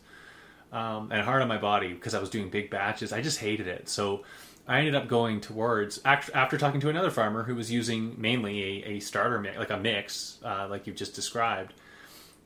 um, 0.71 1.11
and 1.11 1.21
hard 1.21 1.41
on 1.41 1.47
my 1.47 1.57
body 1.57 1.93
because 1.93 2.13
I 2.13 2.19
was 2.19 2.29
doing 2.29 2.49
big 2.49 2.69
batches. 2.69 3.13
I 3.13 3.21
just 3.21 3.39
hated 3.39 3.67
it. 3.67 3.89
So. 3.89 4.23
I 4.67 4.77
ended 4.77 4.93
up 4.93 5.07
going 5.07 5.41
towards 5.41 5.99
after 6.05 6.55
talking 6.57 6.79
to 6.81 6.89
another 6.89 7.09
farmer 7.09 7.43
who 7.43 7.55
was 7.55 7.71
using 7.71 8.21
mainly 8.21 8.61
a, 8.61 8.89
a 8.91 8.99
starter 8.99 9.39
mix, 9.39 9.57
like 9.57 9.71
a 9.71 9.77
mix, 9.77 10.37
uh, 10.45 10.67
like 10.69 10.85
you've 10.85 10.95
just 10.95 11.15
described 11.15 11.73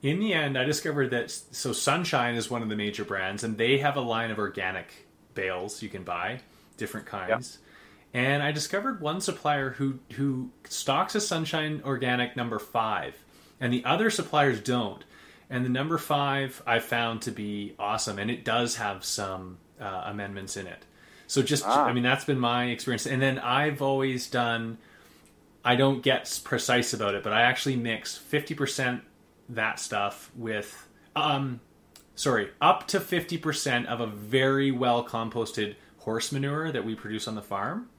in 0.06 0.20
the 0.20 0.34
end, 0.34 0.58
I 0.58 0.66
discovered 0.66 1.10
that 1.12 1.32
so 1.32 1.74
Sunshine 1.74 2.36
is 2.36 2.50
one 2.50 2.62
of 2.62 2.70
the 2.70 2.76
major 2.76 3.04
brands, 3.04 3.44
and 3.44 3.58
they 3.58 3.80
have 3.80 3.98
a 3.98 4.02
line 4.02 4.30
of 4.30 4.38
organic 4.38 5.08
bales 5.34 5.82
you 5.82 5.90
can 5.90 6.04
buy, 6.04 6.42
different 6.78 7.08
kinds. 7.08 7.58
And 8.16 8.42
I 8.42 8.54
discovered 8.54 9.02
one 9.02 9.20
supplier 9.20 9.72
who 9.72 10.00
who 10.14 10.50
stocks 10.70 11.16
a 11.16 11.22
Sunshine 11.22 11.82
Organic 11.84 12.38
number 12.38 12.60
five, 12.60 13.14
and 13.60 13.74
the 13.74 13.84
other 13.84 14.10
suppliers 14.10 14.62
don't. 14.62 15.04
And 15.50 15.66
the 15.66 15.70
number 15.70 15.98
five 15.98 16.64
I 16.66 16.80
found 16.80 17.24
to 17.24 17.32
be 17.32 17.76
awesome, 17.78 18.18
and 18.18 18.32
it 18.32 18.46
does 18.46 18.78
have 18.78 19.04
some 19.04 19.58
uh, 19.82 20.04
amendments 20.06 20.56
in 20.56 20.66
it. 20.66 20.86
So 21.28 21.42
just, 21.42 21.66
Ah. 21.66 21.84
I 21.84 21.92
mean, 21.92 22.04
that's 22.04 22.24
been 22.24 22.40
my 22.40 22.68
experience. 22.68 23.06
And 23.06 23.22
then 23.22 23.38
I've 23.38 23.82
always 23.82 24.30
done. 24.30 24.78
I 25.66 25.76
don't 25.76 26.02
get 26.02 26.40
precise 26.46 26.94
about 26.94 27.16
it, 27.16 27.24
but 27.24 27.34
I 27.34 27.42
actually 27.42 27.76
mix 27.76 28.16
fifty 28.16 28.54
percent 28.56 29.02
that 29.50 29.78
stuff 29.78 30.32
with 30.38 30.88
um 31.18 31.60
sorry 32.16 32.50
up 32.62 32.88
to 32.88 33.00
50% 33.00 33.86
of 33.88 34.00
a 34.00 34.08
very 34.08 34.72
well 34.72 35.06
composted 35.06 35.76
horse 36.00 36.32
manure 36.32 36.72
that 36.72 36.86
we 36.86 36.96
produce 36.96 37.28
on 37.28 37.36
the 37.36 37.42
farm 37.42 37.90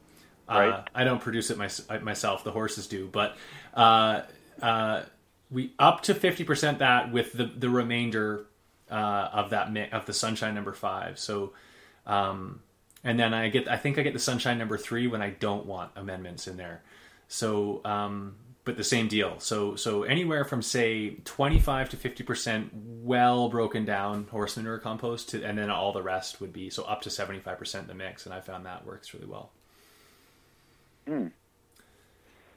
uh, 0.49 0.85
i 0.95 1.05
don't 1.05 1.21
produce 1.21 1.51
it 1.51 1.59
my, 1.59 1.69
myself 2.01 2.45
the 2.45 2.53
horses 2.53 2.87
do 2.87 3.09
but 3.11 3.37
uh, 3.75 4.23
uh, 4.63 5.03
we 5.51 5.73
up 5.79 6.03
to 6.03 6.15
50% 6.15 6.79
that 6.79 7.13
with 7.13 7.33
the, 7.33 7.45
the 7.45 7.69
remainder 7.69 8.47
uh, 8.91 9.29
of 9.33 9.51
that 9.51 9.73
mi- 9.73 9.91
of 9.91 10.07
the 10.07 10.13
sunshine 10.13 10.55
number 10.55 10.73
five 10.73 11.19
so 11.19 11.53
um, 12.07 12.61
and 13.05 13.19
then 13.19 13.35
i 13.35 13.49
get 13.49 13.69
i 13.69 13.77
think 13.77 13.99
i 13.99 14.03
get 14.03 14.13
the 14.13 14.19
sunshine 14.19 14.59
number 14.59 14.79
three 14.79 15.07
when 15.07 15.23
i 15.23 15.31
don't 15.31 15.67
want 15.67 15.91
amendments 15.97 16.47
in 16.47 16.57
there 16.57 16.83
so, 17.29 17.81
um, 17.85 18.37
but 18.65 18.77
the 18.77 18.85
same 18.85 19.09
deal. 19.09 19.39
So, 19.39 19.77
so 19.77 20.03
anywhere 20.03 20.45
from 20.45 20.63
say 20.63 21.17
25 21.25 21.91
to 21.91 21.97
50 21.97 22.25
percent 22.25 22.71
well 22.75 23.49
broken 23.49 23.85
down 23.85 24.27
horse 24.31 24.57
manure 24.57 24.79
compost, 24.79 25.31
to, 25.31 25.43
and 25.45 25.57
then 25.57 25.71
all 25.71 25.93
the 25.93 26.03
rest 26.03 26.41
would 26.41 26.53
be 26.53 26.71
so 26.71 26.83
up 26.85 27.03
to 27.03 27.11
75 27.11 27.59
percent 27.59 27.83
in 27.83 27.89
the 27.89 27.95
mix. 27.95 28.27
And 28.27 28.35
I 28.35 28.41
found 28.41 28.67
that 28.67 28.87
works 28.87 29.15
really 29.15 29.27
well. 29.27 29.53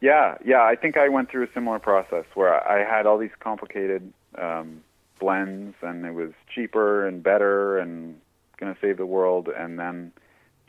Yeah, 0.01 0.38
yeah. 0.45 0.63
I 0.63 0.75
think 0.75 0.97
I 0.97 1.09
went 1.09 1.29
through 1.29 1.43
a 1.43 1.53
similar 1.53 1.79
process 1.79 2.25
where 2.33 2.67
I 2.67 2.83
had 2.83 3.05
all 3.05 3.17
these 3.17 3.35
complicated 3.39 4.13
um, 4.38 4.81
blends, 5.19 5.75
and 5.81 6.05
it 6.05 6.13
was 6.13 6.31
cheaper 6.53 7.05
and 7.05 7.21
better 7.21 7.77
and 7.77 8.19
going 8.57 8.73
to 8.73 8.79
save 8.79 8.97
the 8.97 9.05
world. 9.05 9.49
And 9.49 9.77
then, 9.77 10.13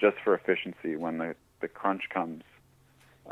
just 0.00 0.16
for 0.24 0.34
efficiency, 0.34 0.96
when 0.96 1.18
the 1.18 1.36
the 1.60 1.68
crunch 1.68 2.08
comes, 2.12 2.42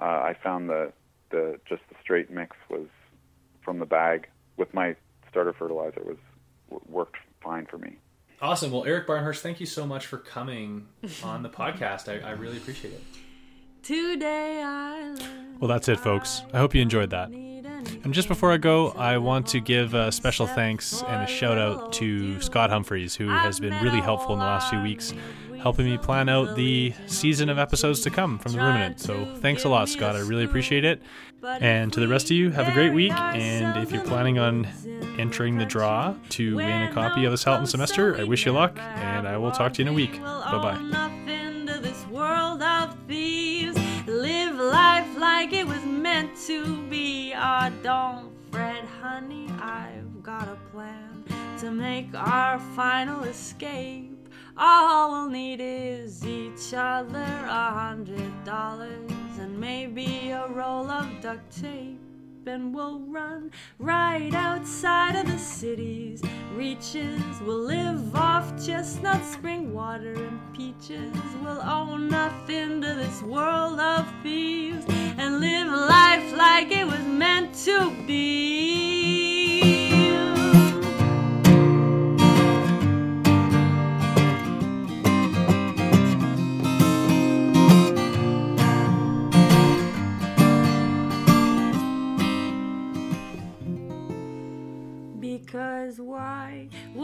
uh, 0.01 0.05
I 0.05 0.37
found 0.43 0.69
the 0.69 0.93
the 1.31 1.59
just 1.69 1.83
the 1.89 1.97
straight 2.01 2.31
mix 2.31 2.57
was 2.71 2.87
from 3.63 3.81
the 3.81 3.87
bag 3.87 4.29
with 4.57 4.73
my 4.73 4.95
starter 5.31 5.53
fertilizer 5.53 6.03
was 6.05 6.17
worked 6.89 7.17
fine 7.43 7.67
for 7.67 7.79
me. 7.79 7.97
Awesome. 8.41 8.71
Well, 8.71 8.85
Eric 8.85 9.07
Barnhorst, 9.07 9.41
thank 9.41 9.59
you 9.59 9.67
so 9.67 9.85
much 9.85 10.07
for 10.07 10.19
coming 10.19 10.87
on 11.25 11.43
the 11.43 11.49
podcast. 11.49 12.09
I, 12.09 12.27
I 12.27 12.33
really 12.33 12.57
appreciate 12.57 12.95
it. 12.95 13.03
Today 13.83 14.63
I 14.65 15.17
Well, 15.61 15.69
that's 15.69 15.89
it, 15.89 15.99
folks. 16.01 16.43
I 16.53 16.59
hope 16.59 16.75
you 16.75 16.83
enjoyed 16.83 17.11
that. 17.11 17.31
And 17.31 18.13
just 18.13 18.29
before 18.29 18.53
I 18.53 18.57
go, 18.57 18.91
I 18.91 19.19
want 19.19 19.47
to 19.49 19.61
give 19.61 19.95
a 19.95 20.11
special 20.13 20.47
thanks 20.47 21.03
and 21.03 21.23
a 21.23 21.27
shout 21.27 21.59
out 21.59 21.93
to 21.95 22.41
Scott 22.41 22.71
Humphreys, 22.71 23.15
who 23.15 23.29
has 23.29 23.61
been 23.61 23.75
really 23.83 24.01
helpful 24.01 24.33
in 24.35 24.41
the 24.41 24.45
last 24.45 24.71
few 24.71 24.83
weeks, 24.83 25.15
helping 25.61 25.87
me 25.87 25.97
plan 25.99 26.29
out 26.29 26.57
the 26.57 26.93
season 27.07 27.49
of 27.49 27.59
episodes 27.59 28.01
to 28.03 28.11
come 28.11 28.39
from 28.39 28.53
the 28.53 28.59
Ruminant. 28.59 29.01
So 29.01 29.37
thanks 29.41 29.65
a 29.65 29.69
lot, 29.69 29.89
Scott. 29.89 30.17
I 30.17 30.21
really 30.21 30.45
appreciate 30.45 30.85
it. 30.85 31.03
And 31.43 31.93
to 31.93 32.01
the 32.01 32.09
rest 32.09 32.27
of 32.27 32.33
you, 32.33 32.51
have 32.51 32.69
a 32.69 32.73
great 32.73 32.93
week. 32.93 33.13
And 33.13 33.81
if 33.83 33.93
you're 33.93 34.05
planning 34.05 34.39
on 34.39 34.67
entering 35.19 35.59
the 35.59 35.67
draw 35.67 36.15
to 36.31 36.57
win 36.57 36.83
a 36.83 36.93
copy 36.93 37.25
of 37.25 37.33
the 37.33 37.39
Salatin 37.39 37.69
semester, 37.69 38.17
I 38.17 38.25
wish 38.25 38.45
you 38.45 38.53
luck, 38.53 38.77
and 38.79 39.27
I 39.27 39.37
will 39.37 39.53
talk 39.53 39.75
to 39.75 39.83
you 39.83 39.89
in 39.89 39.93
a 39.93 39.97
week. 39.97 40.21
Bye 40.21 40.77
bye. 40.91 41.15
Like 45.39 45.53
it 45.53 45.69
was 45.69 45.85
meant 45.85 46.37
to 46.49 46.83
be. 46.91 47.33
Ah, 47.33 47.71
don't 47.85 48.33
fret, 48.51 48.85
honey. 49.01 49.47
I've 49.61 50.21
got 50.21 50.49
a 50.49 50.59
plan 50.73 51.25
to 51.61 51.71
make 51.71 52.09
our 52.13 52.59
final 52.75 53.23
escape. 53.23 54.29
All 54.57 55.13
we'll 55.13 55.31
need 55.31 55.61
is 55.61 56.27
each 56.27 56.75
other 56.75 57.31
a 57.63 57.71
hundred 57.83 58.33
dollars 58.45 59.39
and 59.39 59.57
maybe 59.61 60.31
a 60.31 60.49
roll 60.49 60.91
of 60.91 61.07
duct 61.23 61.49
tape 61.63 62.01
and 62.47 62.75
we'll 62.75 63.01
run 63.01 63.51
right 63.79 64.33
outside 64.35 65.17
of 65.17 65.27
the 65.27 65.39
city's 65.39 66.23
reaches. 66.55 67.23
We'll 67.43 67.65
live 67.65 68.15
off 68.15 68.65
chestnut 68.65 69.25
spring 69.25 69.73
water 69.73 70.15
and 70.15 70.41
peaches. 70.55 71.13
We'll 71.43 71.61
owe 71.63 71.97
nothing 71.97 72.81
to 72.83 72.95
this 72.95 73.23
world 73.23 73.81
of 73.81 74.07
thieves 74.23 74.85
and 74.89 75.41
live 75.41 75.69
life 75.69 76.37
like 76.37 76.71
it 76.71 76.87
was 76.87 77.05
meant 77.05 77.55
to 77.65 77.91
be. 78.07 78.98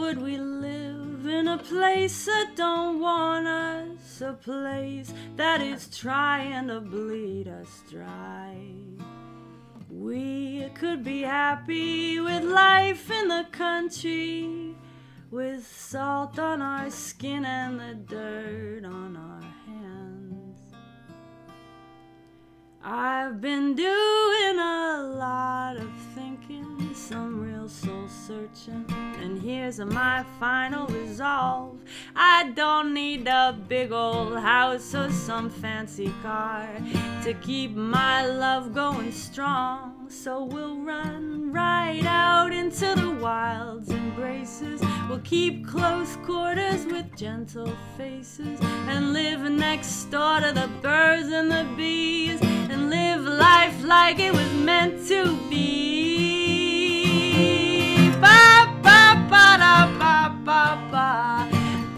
Would 0.05 0.21
we 0.21 0.37
live 0.37 1.25
in 1.25 1.47
a 1.47 1.57
place 1.57 2.25
that 2.27 2.51
don't 2.55 2.99
want 2.99 3.47
us? 3.47 4.21
A 4.21 4.33
place 4.33 5.11
that 5.35 5.61
is 5.61 5.87
trying 5.97 6.67
to 6.67 6.79
bleed 6.79 7.47
us 7.47 7.81
dry. 7.89 8.55
We 9.89 10.69
could 10.75 11.03
be 11.03 11.23
happy 11.23 12.19
with 12.19 12.43
life 12.43 13.09
in 13.09 13.29
the 13.29 13.47
country, 13.51 14.75
with 15.31 15.65
salt 15.65 16.37
on 16.37 16.61
our 16.61 16.91
skin 16.91 17.43
and 17.43 17.79
the 17.79 17.95
dirt 17.95 18.85
on 18.85 19.17
our 19.17 19.41
hands. 19.65 20.59
I've 22.83 23.41
been 23.41 23.73
doing 23.73 24.59
a 24.59 25.15
lot 25.17 25.77
of 25.77 25.84
some 27.07 27.39
real 27.39 27.69
soul 27.69 28.07
searching. 28.07 28.83
And 29.21 29.39
here's 29.39 29.79
my 29.79 30.25
final 30.39 30.87
resolve 30.87 31.77
I 32.15 32.51
don't 32.55 32.95
need 32.95 33.27
a 33.27 33.55
big 33.67 33.91
old 33.91 34.39
house 34.39 34.95
or 34.95 35.11
some 35.11 35.51
fancy 35.51 36.11
car 36.23 36.67
to 37.23 37.33
keep 37.43 37.75
my 37.75 38.25
love 38.25 38.73
going 38.73 39.11
strong. 39.11 40.07
So 40.09 40.45
we'll 40.45 40.77
run 40.77 41.51
right 41.51 42.03
out 42.05 42.51
into 42.51 42.95
the 42.95 43.11
wild's 43.21 43.91
embraces. 43.91 44.81
We'll 45.07 45.19
keep 45.19 45.67
close 45.67 46.15
quarters 46.25 46.87
with 46.87 47.15
gentle 47.15 47.71
faces 47.97 48.59
and 48.87 49.13
live 49.13 49.41
next 49.51 50.05
door 50.05 50.39
to 50.39 50.51
the 50.51 50.69
birds 50.81 51.29
and 51.29 51.51
the 51.51 51.67
bees 51.77 52.39
and 52.41 52.89
live 52.89 53.21
life 53.21 53.83
like 53.83 54.17
it 54.17 54.33
was 54.33 54.51
meant 54.53 55.07
to 55.09 55.37
be 55.51 56.14
ba 60.55 60.77
ba 60.91 61.09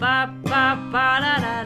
ba 0.00 0.14
ba 0.50 0.64
ba 0.92 1.06
da 1.22 1.34
da. 1.44 1.57